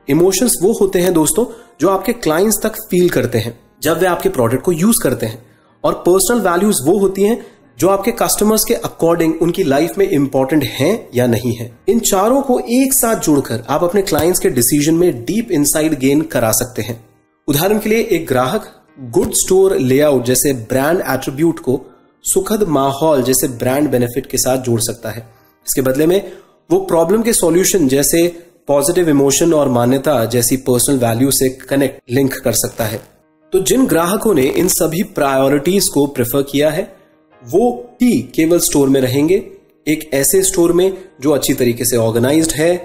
इमोशंस 0.10 0.56
वो 0.62 0.74
होते 0.74 1.00
हैं 1.00 1.14
दोस्तों, 1.14 1.46
जो 1.82 1.90
आपके 1.90 2.14
क्लाइंट्स 2.14 2.60
तक 2.64 2.72
फील 2.72 3.10
करते 3.10 3.38
हैं, 3.38 3.60
जब 3.84 4.00
वे 4.00 4.06
आपके 4.06 4.30
प्रोडक्ट 4.30 4.62
को 4.62 4.72
यूज़ 4.72 5.04
करते 5.04 5.26
हैं। 5.26 5.46
और 5.84 5.94
पर्सनल 5.94 6.40
वैल्यूज़ 6.40 6.78
वो 6.86 6.98
होती 6.98 7.24
हैं, 7.24 7.46
जो 7.80 7.90
आपके 7.90 8.12
कस्टमर्स 8.12 8.64
के 8.68 8.74
अकॉर्डिंग 8.74 9.34
उनकी 9.42 9.64
लाइफ 9.64 9.98
में 9.98 10.10
इंपॉर्टेंट 10.10 10.64
हैं 10.64 11.08
या 11.16 11.28
नहीं 11.28 11.56
है। 11.56 11.78
इन 11.88 12.00
चारों 12.00 12.42
को 12.42 12.60
एक 12.60 12.94
साथ 12.94 13.16
जोड़कर 13.16 13.64
आप 13.70 13.84
अपने 13.84 14.02
क्लाइंट्स 14.02 14.40
के 14.40 14.50
डिसीज़न 14.50 14.94
में 14.94 15.26
डीप 15.26 15.52
इनसाइड 15.52 16.00
गेन 16.00 16.22
करा 16.22 16.52
सकते 16.52 16.82
हैं। 16.82 17.06
उदाहरण 17.48 17.80
के 17.80 17.90
लिए 17.90 18.02
एक 18.02 18.28
ग्राहक 18.28 18.81
गुड 18.98 19.32
स्टोर 19.34 19.76
लेआउट 19.78 20.24
जैसे 20.26 20.54
ब्रांड 20.54 21.02
एट्रीब्यूट 21.10 21.60
को 21.60 21.80
सुखद 22.24 22.64
माहौल 22.68 23.22
जैसे 23.24 23.48
ब्रांड 23.48 23.90
बेनिफिट 23.90 24.26
के 24.26 24.38
साथ 24.38 24.58
जोड़ 24.58 24.80
सकता 24.80 25.10
है। 25.10 25.22
इसके 25.68 25.82
बदले 25.82 26.06
में 26.06 26.32
वो 26.70 26.80
प्रॉब्लम 26.80 27.22
के 27.22 27.34
सॉल्यूशन 27.34 27.88
जैसे 27.88 28.28
पॉजिटिव 28.68 29.10
इमोशन 29.10 29.54
और 29.54 29.70
मान्यता 29.70 30.24
जैसी 30.26 30.58
पर्सनल 30.58 30.98
वैल्यू 30.98 31.32
से 31.32 31.50
कनेक्ट 31.50 32.02
लिंक 32.12 32.34
कर 32.34 32.52
सकता 32.52 32.86
है। 32.86 33.02
तो 33.54 33.60
जिन 33.60 33.86
ग्राहकों 33.86 34.34
ने 34.34 34.44
इन 34.44 34.68
सभी 34.68 35.04
प्रायोरिटीज 35.04 35.88
को 35.88 36.06
प्रेफर 36.08 36.42
किया 36.42 36.70
है, 36.70 36.84
वो 37.44 37.70
ही 38.02 38.20
केवल 38.36 38.60
स्टोर 38.60 38.90
में 38.90 39.00
रहेंगे। 39.02 39.36
एक 39.88 40.10
ऐसे 40.14 40.42
स्टोर 40.44 40.74
में 40.74 40.92
जो 41.22 41.32
अच्छी 41.32 41.54
तरीके 41.54 41.86
से 41.86 41.98
ऑर्गेनाइज्ड 41.98 42.52
है, 42.52 42.76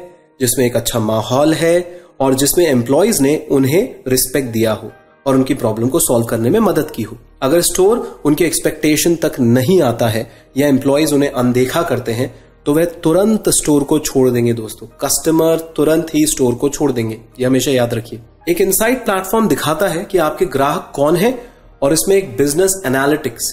जिसमें 0.40 0.66
एक 0.66 0.76
अच्छा 0.76 0.98
माहौल 0.98 1.54
है 1.54 2.00
और 2.20 2.34
जिसमें 2.34 2.66
एम्प्लॉयज़ 2.66 3.22
ने 3.22 3.36
उन्हें 3.50 3.94
रिस्पेक्ट 4.08 4.48
दिया 4.48 4.72
हो। 4.72 4.92
और 5.26 5.34
उनकी 5.34 5.54
प्रॉब्लम 5.54 5.88
को 5.88 5.98
सॉल्व 5.98 6.26
करने 6.26 6.50
में 6.50 6.58
मदद 6.60 6.90
की 6.90 7.02
हो। 7.02 7.16
अगर 7.42 7.60
स्टोर 7.60 8.20
उनके 8.24 8.44
एक्सपेक्टेशन 8.44 9.14
तक 9.14 9.32
नहीं 9.40 9.80
आता 9.82 10.08
है 10.08 10.30
या 10.56 10.68
एम्प्लॉयज़ 10.68 11.14
उन्हें 11.14 11.30
अनदेखा 11.30 11.82
करते 11.82 12.12
हैं 12.12 12.34
तो 12.66 12.74
वह 12.74 12.84
तुरंत 13.02 13.48
स्टोर 13.48 13.84
को 13.84 13.98
छोड़ 13.98 14.28
देंगे 14.30 14.52
दोस्तों। 14.52 14.86
कस्टमर 15.00 15.58
तुरंत 15.76 16.06
ही 16.14 16.24
स्टोर 16.26 16.54
को 16.54 16.68
छोड़ 16.68 16.90
देंगे। 16.92 17.18
ये 17.40 17.46
हमेशा 17.46 17.70
याद 17.70 17.94
रखिए। 17.94 18.20
एक 18.48 18.60
इनसाइट 18.60 19.04
प्लेटफॉर्म 19.04 19.48
दिखाता 19.48 19.88
है 19.88 20.04
कि 20.04 20.18
आपके 20.18 20.46
ग्राहक 20.46 20.92
कौन 20.94 21.16
है 21.16 21.32
और 21.82 21.92
इसमें 21.92 22.16
एक 22.16 22.36
बिज़नेस 22.36 22.80
एनालिटिक्स 22.86 23.52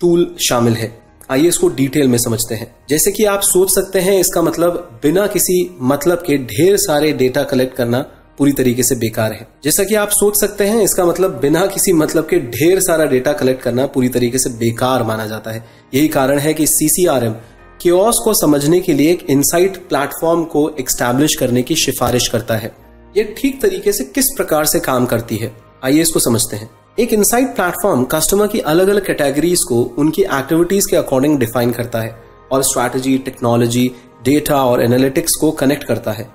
टूल 0.00 0.34
शामिल 0.48 0.72
है। 0.72 0.90
आइए 1.30 1.48
इसको 1.48 1.68
डिटेल 1.68 2.08
में 2.08 2.18
समझते 2.18 2.54
हैं। 2.54 2.74
जैसे 2.88 3.12
कि 3.12 3.24
आप 3.24 3.40
सोच 3.40 3.70
सकते 3.70 4.00
हैं, 4.00 4.18
इसका 4.20 4.42
मतलब 4.42 5.00
बिना 5.02 5.26
किसी 5.26 5.76
मतलब 5.80 6.18
के 6.18 6.36
ढेर 6.38 6.76
सारे 6.76 7.12
डेटा 7.12 7.42
कलेक्ट 7.42 7.76
करना 7.76 8.04
पूरी 8.38 8.52
तरीके 8.52 8.82
से 8.82 8.94
बेकार 8.94 9.32
है। 9.32 9.46
जैसा 9.64 9.84
कि 9.84 9.94
आप 9.94 10.08
सोच 10.10 10.40
सकते 10.40 10.64
हैं, 10.64 10.82
इसका 10.82 11.04
मतलब 11.04 11.38
बिना 11.40 11.64
किसी 11.66 11.92
मतलब 11.92 12.26
के 12.26 12.38
ढेर 12.40 12.80
सारा 12.80 13.04
डेटा 13.04 13.32
कलेक्ट 13.32 13.62
करना 13.62 13.86
पूरी 13.86 14.08
तरीके 14.08 14.38
से 14.38 14.50
बेकार 14.58 15.02
माना 15.02 15.26
जाता 15.26 15.50
है। 15.50 15.64
यही 15.94 16.08
कारण 16.08 16.38
है 16.38 16.54
कि 16.54 16.66
सीसीआरएम 16.66 17.34
क्योस 17.80 18.20
को 18.24 18.34
समझने 18.34 18.80
के 18.80 18.92
लिए 18.92 19.10
एक 19.10 19.24
इनसाइट 19.30 19.76
प्लेटफॉर्म 19.88 20.44
को 20.44 20.68
एक्स्टैब्लिश 20.80 21.34
करने 21.34 21.62
की 21.62 21.76
सिफारिश 21.76 22.28
करता 22.28 22.56
है। 22.56 22.72
यह 23.16 23.34
ठीक 23.38 23.60
तरीके 23.62 23.92
से 23.92 24.04
किस 24.04 24.26
प्रकार 24.36 24.64
से 24.64 24.80
काम 24.80 25.06
करती 25.06 25.36
है, 25.36 25.52
आइए 25.84 26.00
इसको 26.00 26.20
समझते 26.20 26.56
हैं। 26.56 26.70
एक 26.98 27.12
इनसाइट 27.12 27.54
प्लेटफॉर्म 27.56 28.04
कस्टमर 28.04 28.46
की 28.46 28.58
अलग 28.60 28.88
अलग 28.88 29.06
कैटेगरीज 29.06 29.64
को 29.68 29.82
उनकी 29.98 30.22
एक्टिविटीज़ 30.22 30.90
के 30.90 30.96
अकॉर्डिंग 30.96 31.38
डिफाइन 31.38 31.70
करता 31.72 32.00
है 32.00 32.14
और 32.52 32.62
स्ट्रैटेजी 32.62 33.16
टेक्नोलॉजी 33.18 33.90
डेटा 34.24 34.64
और 34.64 34.82
एनालिटिक्स 34.82 35.36
को 35.40 35.50
कनेक्ट 35.52 35.84
करता 35.84 36.12
है। 36.12 36.28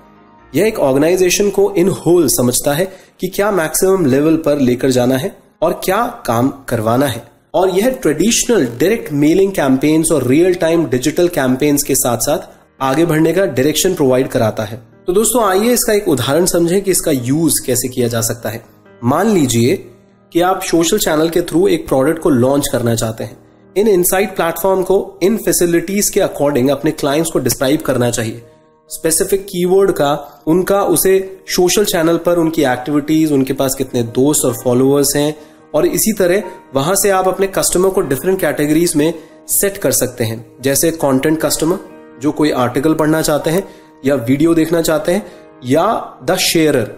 यह 0.54 0.66
एक 0.66 0.78
ऑर्गेनाइजेशन 0.78 1.50
को 1.50 1.74
इन 1.74 1.88
होल 1.88 2.28
समझता 2.28 2.72
है 2.72 2.84
कि 3.20 3.28
क्या 3.28 3.50
मैक्सिमम 3.50 4.06
लेवल 4.06 4.36
पर 4.36 4.58
लेकर 4.58 4.90
जाना 4.90 5.16
है 5.16 5.38
और 5.62 5.80
क्या 5.84 6.22
काम 6.26 6.48
करवाना 6.68 7.06
है। 7.06 7.22
और 7.54 7.70
यह 7.70 7.90
ट्रेडिशनल 7.90 8.66
डायरेक्ट 8.66 9.12
मेलिंग 9.12 9.52
कैंपेन्स 9.52 10.12
और 10.12 10.26
रियल 10.26 10.54
टाइम 10.54 10.86
डिजिटल 10.86 11.28
कैंपेन्स 11.28 11.82
के 11.82 11.94
साथ 11.94 12.18
साथ 12.18 12.38
आगे 12.82 13.06
बढ़ने 13.06 13.32
का 13.32 13.46
डायरेक्शन 13.46 13.94
प्रोवाइड 13.94 14.28
कराता 14.28 14.62
है। 14.62 14.82
तो 15.06 15.12
दोस्तों, 15.12 15.44
आइए 15.44 15.72
इसका 15.72 15.92
एक 15.92 16.08
उदाहरण 16.08 16.46
समझें 16.46 16.82
कि 16.82 16.90
इसका 16.90 17.10
यूज़ 17.10 17.66
कैसे 17.66 17.88
किया 17.88 18.08
जा 18.08 18.20
सकता 18.20 18.48
है। 18.48 18.64
मान 19.04 19.28
लीजिए 19.28 19.90
कि 20.32 20.40
आप 20.40 20.62
सोशल 20.62 20.98
चैनल 20.98 21.28
के 21.28 21.40
थ्रू 21.40 21.68
एक 21.68 21.88
प्रोडक्ट 21.88 22.18
को 22.18 22.30
लॉन्च 22.30 22.68
करना 22.72 22.94
चाहते 22.94 23.24
हैं। 23.24 23.38
इन 23.76 23.88
इनसाइट 23.88 24.36
प्लेटफॉर्म 24.36 24.82
को, 24.82 25.18
इन 25.22 25.36
फैसिलिटीज़ 25.36 26.12
के 26.12 26.20
अकॉर्डिंग 26.20 26.68
अपने 26.68 26.90
क्लाइंट्स 26.90 27.30
को 27.30 27.38
डिस्क्राइब 27.38 27.80
करना 27.80 28.10
चाहिए। 28.10 28.42
स्पेसिफिक 28.90 29.44
कीवर्ड 29.44 29.90
का, 29.90 30.42
उनका 30.46 30.82
उसे 30.82 31.40
सोशल 31.46 31.84
चैनल 31.84 32.16
पर 32.16 32.38
उनकी 32.38 32.62
एक्टिविटीज़ 32.62 33.32
उनके 33.34 33.52
पास 33.52 33.74
कितने 33.74 34.02
दोस्त 34.02 34.44
और 34.44 34.54
फॉलोअर्स 34.64 35.16
हैं, 35.16 35.34
और 35.74 35.86
इसी 35.86 36.12
तरह 36.12 36.42
वहाँ 36.74 36.94
से 36.94 37.10
आप 37.10 37.28
अपने 37.28 37.46
कस्टमर 37.46 37.90
को 37.90 38.00
डिफरेंट 38.00 38.40
कैटेगरीज 38.40 38.96
में 38.96 39.12
सेट 39.48 39.76
कर 39.76 39.92
सकते 39.92 40.24
हैं। 40.24 40.44
जैसे 40.60 40.90
कंटेंट 40.90 41.40
कस्टमर 41.40 41.78
जो 42.22 42.32
कोई 42.32 42.50
आर्टिकल 42.50 42.94
पढ़ना 42.94 43.22
चाहते 43.22 43.50
हैं, 43.50 43.68
या 44.06 44.14
वीडियो 44.14 44.54
देखना 44.54 44.82
चाहते 44.82 45.12
हैं, 45.12 45.26
या 45.64 46.18
द 46.24 46.36
शेयरर 46.36 46.90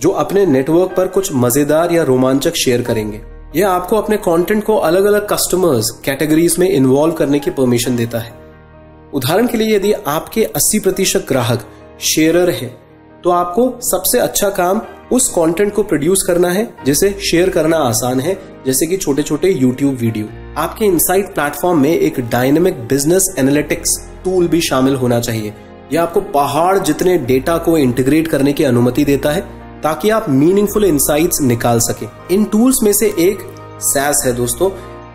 जो 0.00 0.10
अपने 0.10 0.46
नेटवर्क 0.46 0.94
पर 0.96 1.06
कुछ 1.06 1.32
मज़ेदार 1.34 1.92
या 1.92 2.02
रोमांचक 2.02 2.54
शेयर 2.54 2.82
करेंगे। 2.82 3.20
यह 3.56 3.68
आपको 3.68 3.96
अपने 3.96 4.16
कंटेंट 4.16 4.64
को 4.64 4.76
अलग 4.76 5.04
अलग 5.04 5.26
कस्टमर्स 5.28 5.90
कैटेगरीज 6.04 6.56
में 6.58 6.68
इन्वॉल्व 6.70 7.14
करने 7.14 7.38
की 7.38 7.50
परमिशन 7.50 7.96
देता 7.96 8.18
है। 8.18 8.39
उदाहरण 9.14 9.46
के 9.46 9.58
लिए 9.58 9.76
यदि 9.76 9.92
आपके 9.92 10.44
80 10.56 10.82
प्रतिशत 10.82 11.24
ग्राहक 11.28 11.66
शेयरर 12.00 12.50
है 12.50 12.68
तो 13.24 13.30
आपको 13.30 13.70
सबसे 13.82 14.18
अच्छा 14.18 14.48
काम 14.50 14.80
उस 15.12 15.26
कंटेंट 15.28 15.72
को 15.74 15.82
प्रोड्यूस 15.82 16.22
करना 16.26 16.48
है, 16.48 16.64
जिसे 16.86 17.10
शेयर 17.30 17.50
करना 17.50 17.76
आसान 17.78 18.20
है, 18.20 18.34
जैसे 18.66 18.86
कि 18.86 18.96
छोटे 18.96 19.22
छोटे 19.22 19.50
यूट्यूब 19.50 19.94
वीडियो 19.94 20.26
आपके 20.58 20.84
इनसाइट 20.84 21.34
प्लेटफॉर्म 21.34 21.80
में 21.80 21.90
एक 21.90 22.20
डायनेमिक 22.30 22.80
बिज़नेस 22.88 23.34
एनालिटिक्स 23.38 23.96
टूल 24.24 24.48
भी 24.48 24.60
शामिल 24.60 24.94
होना 24.94 25.20
चाहिए। 25.20 25.52
यह 25.92 26.02
आपको 26.02 26.20
पहाड़ 26.32 26.78
जितने 26.78 27.16
डेटा 27.18 27.56
को 27.58 27.76
इंटीग्रेट 27.78 28.28
करने 28.28 28.52
की 28.52 28.64
अनुमति 28.64 29.04
देता 29.04 29.30
है, 29.30 29.40
ताकि 29.82 30.10
आप 30.10 30.28
मीनिंगफुल 30.28 30.84
इंसाइट्स 30.84 31.40
निकाल 31.42 31.80
सके। 31.80 32.34
इन 32.34 32.44
टूल्स 32.44 32.82
में 32.82 32.92
से 32.92 33.06
एक 33.18 33.46
सैस 33.84 34.22
है 34.26 34.32
दोस्तों, 34.32 34.70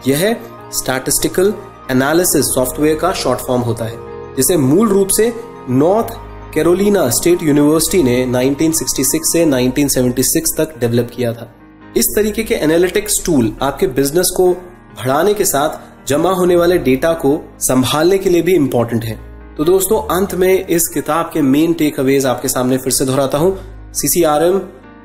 यह 0.07 0.35
स्टैटिस्टिकल 0.73 1.53
एनालिसिस 1.91 2.45
सॉफ्टवेयर 2.45 2.95
का 2.95 3.11
शॉर्ट 3.13 3.39
फॉर्म 3.39 3.61
होता 3.61 3.85
है, 3.85 3.97
जिसे 4.35 4.57
मूल 4.57 4.87
रूप 4.89 5.07
से 5.07 5.33
नॉर्थ 5.69 6.13
कैरोलिना 6.53 7.09
स्टेट 7.09 7.43
यूनिवर्सिटी 7.43 8.03
ने 8.03 8.15
1966 8.25 9.23
से 9.23 9.45
1976 9.45 10.55
तक 10.57 10.77
डेवलप 10.79 11.09
किया 11.15 11.33
था। 11.33 11.51
इस 11.97 12.05
तरीके 12.15 12.43
के 12.43 12.55
एनालिटिक्स 12.55 13.21
टूल 13.25 13.51
आपके 13.61 13.87
बिज़नेस 13.87 14.33
को 14.37 14.51
बढ़ाने 14.53 15.33
के 15.33 15.45
साथ 15.45 16.07
जमा 16.07 16.31
होने 16.31 16.55
वाले 16.55 16.77
डेटा 16.77 17.13
को 17.13 17.39
संभालने 17.59 18.17
के 18.17 18.29
लिए 18.29 18.41
भी 18.41 18.55
इम्पोर्टेंट 18.55 19.03
है। 19.03 19.19
तो 19.57 19.63
दोस्तों, 19.63 20.01
अंत 20.17 20.33
में 20.35 20.65
इस 20.67 20.87
किताब 20.87 21.29
के 21.33 21.41
मेन 21.41 21.73
टेक 21.73 21.99
अवेज 21.99 22.25
आपके 22.25 22.47
सामने 22.47 22.77
फिर 22.77 22.93
से 22.93 23.05
दोहराता 23.05 23.37
हूँ। 23.37 23.57
सीसीआरएम 23.93 24.61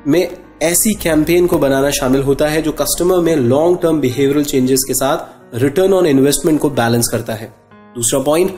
में 0.07 0.37
ऐसी 0.63 0.93
कैंपेन 0.93 1.47
को 1.47 1.57
बनाना 1.57 1.89
शामिल 1.91 2.21
होता 2.21 2.47
है 2.47 2.61
जो 2.61 2.71
कस्टमर 2.71 3.19
में 3.19 3.35
लॉन्ग 3.35 3.79
टर्म 3.81 3.99
बिहेवियरल 3.99 4.43
चेंजेस 4.43 4.83
के 4.87 4.93
साथ 4.93 5.40
रिटर्न 5.53 5.93
ऑन 5.93 6.05
इन्वेस्टमेंट 6.05 6.59
को 6.59 6.69
बैलेंस 6.69 7.07
करता 7.07 7.33
है। 7.33 7.53
दूसरा 7.95 8.19
पॉइंट 8.19 8.55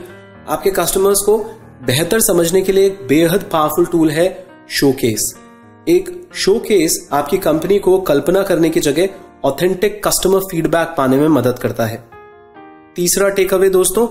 आपके 0.48 0.70
कस्टमर्स 0.70 1.22
को 1.26 1.38
बेहतर 1.86 2.20
समझने 2.20 2.62
के 2.62 2.72
लिए 2.72 2.86
एक 2.86 2.98
बेहद 3.08 3.44
पावरफुल 3.52 3.86
टूल 3.86 4.10
है 4.10 4.46
शोकेस 4.70 5.34
एक 5.88 6.28
शोकेस 6.34 7.08
आपकी 7.12 7.38
कंपनी 7.38 7.78
को 7.78 7.98
कल्पना 7.98 8.42
करने 8.42 8.70
की 8.70 8.80
जगह 8.80 9.08
ऑथेंटिक 9.44 10.08
कस्टमर 10.08 10.40
फीडबैक 10.40 10.94
पाने 10.98 11.16
में 11.16 11.28
मदद 11.28 11.58
करता 11.58 11.86
है। 11.86 12.04
तीसरा 12.96 13.28
टेक 13.28 13.54
अवे 13.54 13.68
दोस्तों, 13.68 14.06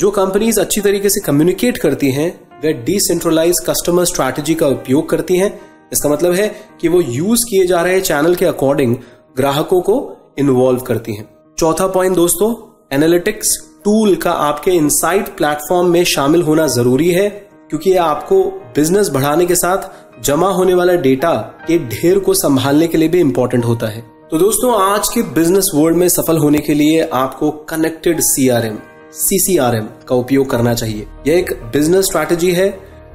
जो 0.00 0.10
कंपनीज़ 0.10 0.60
अच्छी 0.60 0.80
तरीके 0.80 1.08
से 1.08 1.20
कम्युनिकेट 1.20 1.78
करती 1.78 2.10
हैं, 2.10 2.48
वे 2.62 2.72
डिसेंट्रलाइज 2.72 3.54
कस्टमर 3.66 4.04
स्ट्रैटेजी 4.04 4.54
का 4.54 4.68
उपयोग 4.68 5.08
करती 5.08 5.36
हैं। 5.36 5.60
इसका 5.92 6.08
मतलब 6.08 6.32
है 6.32 6.54
कि 6.80 6.88
वो 6.88 7.00
यूज़ 7.00 7.44
किए 7.50 7.66
जा 7.66 7.82
रहे 7.82 8.00
चैनल 8.00 8.34
के 8.34 8.44
अकॉर्डिंग 8.44 8.96
ग्राहकों 9.36 9.80
को 9.80 10.16
इन्वॉल्व 10.38 10.80
करती 10.80 11.14
हैं। 11.14 11.35
चौथा 11.58 11.86
पॉइंट 11.86 12.14
दोस्तों 12.16 12.48
एनालिटिक्स 12.94 13.50
टूल 13.84 14.14
का 14.14 14.30
आपके 14.46 14.70
इनसाइट 14.70 15.28
प्लेटफॉर्म 15.36 15.88
में 15.90 16.02
शामिल 16.04 16.42
होना 16.42 16.66
ज़रूरी 16.66 17.08
है, 17.10 17.28
क्योंकि 17.70 17.90
ये 17.90 17.96
आपको 17.98 18.42
बिज़नेस 18.76 19.08
बढ़ाने 19.10 19.46
के 19.46 19.54
साथ 19.54 19.88
जमा 20.24 20.48
होने 20.48 20.74
वाला 20.74 20.94
डेटा 20.96 21.32
के 21.66 21.78
ढेर 21.88 22.18
को 22.18 22.34
संभालने 22.34 22.86
के 22.86 22.98
लिए 22.98 23.08
भी 23.08 23.20
इंपॉर्टेंट 23.20 23.64
होता 23.64 23.86
है। 23.86 24.00
तो 24.30 24.38
दोस्तों, 24.38 24.74
आज 24.82 25.08
के 25.08 25.22
बिज़नेस 25.34 25.70
वर्ल्ड 25.74 25.96
में 25.96 26.08
सफल 26.08 26.38
होने 26.38 26.58
के 26.58 26.74
लिए 26.74 27.08
आपको 27.14 27.50
कनेक्टेड 27.70 28.20
सीआरएम 28.22 28.76
सीसीआरएम 29.20 29.88
का 30.08 30.16
उपयोग 30.16 30.50
करना 30.50 30.74
चाहिए। 30.74 31.06
यह 31.26 31.38
एक 31.38 31.52
बिज़नेस 31.72 32.04
स्ट्रैटेजी 32.04 32.52
है, 32.52 32.68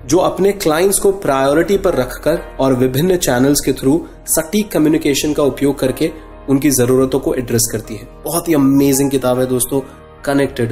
जो 0.05 0.17
अपने 0.19 0.51
क्लाइंट्स 0.53 0.99
को 0.99 1.11
प्रायोरिटी 1.19 1.77
पर 1.77 1.95
रखकर 1.95 2.41
और 2.59 2.75
विभिन्न 2.75 3.17
चैनल्स 3.19 3.59
के 3.59 3.73
थ्रू 3.73 3.99
सटीक 4.29 4.71
कम्युनिकेशन 4.71 5.33
का 5.33 5.43
उपयोग 5.43 5.79
करके 5.79 6.11
उनकी 6.51 6.69
जरूरतों 6.71 7.19
को 7.19 7.33
एड्रेस 7.35 7.69
करती 7.71 7.95
है। 7.95 8.07
बहुत 8.25 8.47
ही 8.47 8.53
अमेजिंग 8.53 9.11
किताब 9.11 9.39
है 9.39 9.45
दोस्तों 9.47 9.81
कनेक्टेड 10.25 10.71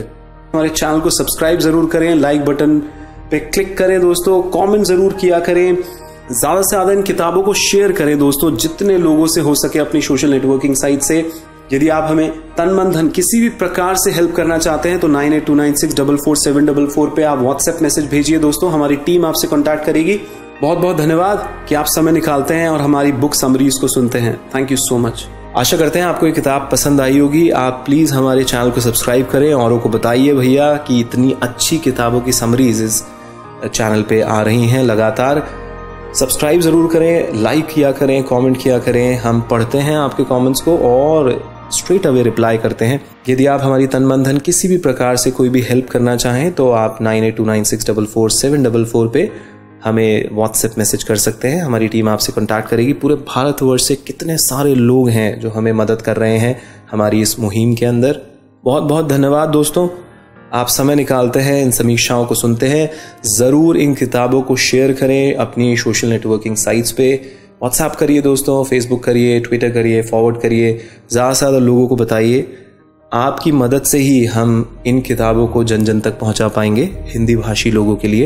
हमारे 0.53 0.69
चैनल 0.71 0.99
को 0.99 1.09
सब्सक्राइब 1.11 1.59
ज़रूर 1.59 1.89
करें 1.89 2.13
लाइक 2.17 2.45
बटन 2.45 2.77
पे 3.31 3.39
क्लिक 3.39 3.77
करें 3.77 3.99
दोस्तों 4.01 4.41
कमेंट 4.51 4.85
ज़रूर 4.85 5.13
किया 5.13 5.39
करें। 5.41 5.75
ज़्यादा 6.31 6.61
से 6.61 6.69
ज़्यादा 6.69 6.91
इन 6.93 7.01
किताबों 7.03 7.41
को 7.43 7.53
शेयर 7.55 7.91
करें 7.91 8.17
दोस्तों, 8.19 8.55
जितने 8.57 8.97
लोगों 8.99 9.27
से 9.27 9.41
हो 9.41 9.53
सके 9.57 9.79
अपनी 9.79 10.01
सोशल 10.01 10.29
नेटवर्किंग 10.29 10.75
साइट 10.75 11.01
से। 11.01 11.19
यदि 11.73 11.89
आप 11.89 12.03
हमें 12.03 12.29
तन 12.57 12.69
मन 12.73 12.91
धन 12.91 13.07
किसी 13.09 13.39
भी 13.41 13.49
प्रकार 13.57 13.95
से 13.95 14.11
हेल्प 14.11 14.35
करना 14.35 14.57
चाहते 14.57 14.89
हैं 14.89 14.99
तो 14.99 15.07
nine 15.07 15.33
eight 15.33 15.45
two 15.45 15.55
nine 15.55 15.73
six 15.75 15.95
double 15.95 16.17
four 16.17 16.37
seven 16.37 16.65
double 16.65 16.87
four 16.87 17.09
पे 17.09 17.23
आप 17.23 17.39
व्हाट्सएप 17.39 17.81
मैसेज 17.81 18.09
भेजिए 18.09 18.39
दोस्तों, 18.39 18.71
हमारी 18.71 18.95
टीम 18.97 19.25
आपसे 19.25 19.47
कॉन्टैक्ट 19.47 19.85
करेगी। 19.85 20.19
बहुत 20.61 20.77
बहुत 20.77 20.97
धन्यवाद 20.97 21.47
कि 21.69 21.75
आप 21.75 21.85
समय 21.87 22.11
निकालते 22.11 22.53
हैं 22.53 22.69
और 22.69 22.81
हमारी 22.81 23.11
बुक 23.13 23.35
समरीज 23.35 23.77
को 23.81 23.87
सुनते 23.89 24.19
हैं। 24.19 24.39
थैंक 24.55 24.71
यू 24.71 24.77
सो 24.79 24.97
मच 24.97 25.27
आशा 25.57 25.77
करते 25.77 25.99
हैं 25.99 26.05
आपको 26.05 26.25
ये 26.25 26.31
किताब 26.31 26.67
पसंद 26.71 27.01
आई 27.01 27.19
होगी। 27.19 27.49
आप 27.49 27.81
प्लीज़ 27.85 28.13
हमारे 28.13 28.43
चैनल 28.43 28.69
को 28.71 28.81
सब्सक्राइब 28.81 29.27
करें 29.27 29.53
औरों 29.53 29.79
को 29.79 29.89
बताइए 29.89 30.33
भैया 30.33 30.75
कि 30.87 30.99
इतनी 30.99 31.35
अच्छी 31.43 31.77
किताबों 31.77 32.19
की 32.21 32.31
समरीज 32.31 32.81
इस 32.81 33.01
चैनल 33.65 34.01
पे 34.09 34.21
आ 34.21 34.41
रही 34.41 34.67
हैं 34.67 34.83
लगातार। 34.83 35.43
सब्सक्राइब 36.15 36.61
ज़रूर 36.61 36.91
करें 36.91 37.41
लाइक 37.43 37.67
किया 37.67 37.91
करें 37.91 38.21
कमेंट 38.23 38.61
किया 38.63 38.77
करें। 38.79 39.17
हम 39.17 39.41
पढ़ते 39.41 39.77
हैं 39.77 39.97
आपके 39.97 40.23
कमेंट्स 40.25 40.61
को 40.61 40.77
और 40.85 41.31
स्ट्रेट 41.73 42.07
अवे 42.07 42.23
रिप्लाई 42.23 42.57
करते 42.57 42.85
हैं। 42.85 43.01
यदि 43.29 43.45
आप 43.45 43.61
हमारी 43.61 43.87
तन 43.87 44.03
मन 44.03 44.23
धन 44.23 44.37
किसी 44.37 44.67
भी 44.67 44.77
प्रकार 44.79 45.17
से 45.17 45.31
कोई 45.31 45.49
भी 45.49 45.61
हेल्प 45.61 45.89
करना 45.89 46.15
चाहें 46.17 46.51
तो 46.51 46.71
आप 46.71 47.01
nine 47.01 47.23
eight 47.23 47.37
two 47.37 47.45
nine 47.45 47.63
six 47.63 47.87
double 47.87 48.05
four 48.05 48.31
seven 48.31 48.63
double 48.63 48.85
four 48.85 49.07
पे 49.07 49.31
हमें 49.83 50.29
व्हाट्सएप 50.31 50.73
मैसेज 50.77 51.03
कर 51.03 51.15
सकते 51.17 51.47
हैं। 51.47 51.61
हमारी 51.61 51.87
टीम 51.87 52.09
आपसे 52.09 52.31
कॉन्टैक्ट 52.31 52.69
करेगी। 52.69 52.93
पूरे 52.93 53.15
भारतवर्ष 53.27 53.83
से 53.83 53.95
कितने 53.97 54.37
सारे 54.39 54.75
लोग 54.75 55.09
हैं 55.09 55.39
जो 55.39 55.49
हमें 55.49 55.71
मदद 55.73 56.01
कर 56.01 56.17
रहे 56.17 56.37
हैं 56.37 56.55
हमारी 56.91 57.21
इस 57.21 57.39
मुहिम 57.39 57.73
के 57.75 57.85
अंदर। 57.85 58.21
बहुत 58.63 58.83
बहुत 58.83 59.09
धन्यवाद 59.09 59.49
दोस्तों। 59.49 59.87
आप 60.53 60.67
समय 60.67 60.95
निकालते 60.95 61.39
हैं, 61.39 61.61
इन 61.61 61.71
समीक्षाओं 61.71 62.25
को 62.25 62.35
सुनते 62.35 62.67
हैं। 62.67 62.89
ज़रूर 63.27 63.77
इन 63.77 63.93
किताबों 63.95 64.41
को 64.41 64.55
शेयर 64.57 64.93
करें 64.93 65.35
अपनी 65.35 65.75
सोशल 65.77 66.07
नेटवर्किंग 66.07 66.55
साइट्स 66.55 66.91
पे। 66.91 67.13
व्हाट्सएप 67.61 67.95
करिए 67.95 68.21
दोस्तों 68.21 68.63
फेसबुक 68.63 69.03
करिए 69.03 69.39
ट्विटर 69.39 69.69
करिए 69.69 70.01
फॉरवर्ड 70.01 70.41
करिए। 70.41 70.73
ज़्यादा 71.11 71.33
से 71.33 71.39
ज़्यादा 71.39 71.59
लोगों 71.59 71.87
को 71.87 71.95
बताइए। 71.95 72.47
आपकी 73.11 73.51
मदद 73.51 73.83
से 73.83 73.97
ही 73.97 74.23
हम 74.25 74.81
इन 74.87 75.01
किताबों 75.01 75.47
को 75.47 75.63
जन 75.63 75.83
जन 75.83 75.99
तक 75.99 76.19
पहुँचा 76.19 76.47
पाएँगे 76.47 76.89
हिंदी 77.05 77.35
भाषी 77.35 77.71
लोगों 77.71 77.95
के 77.95 78.07
लिए। 78.07 78.25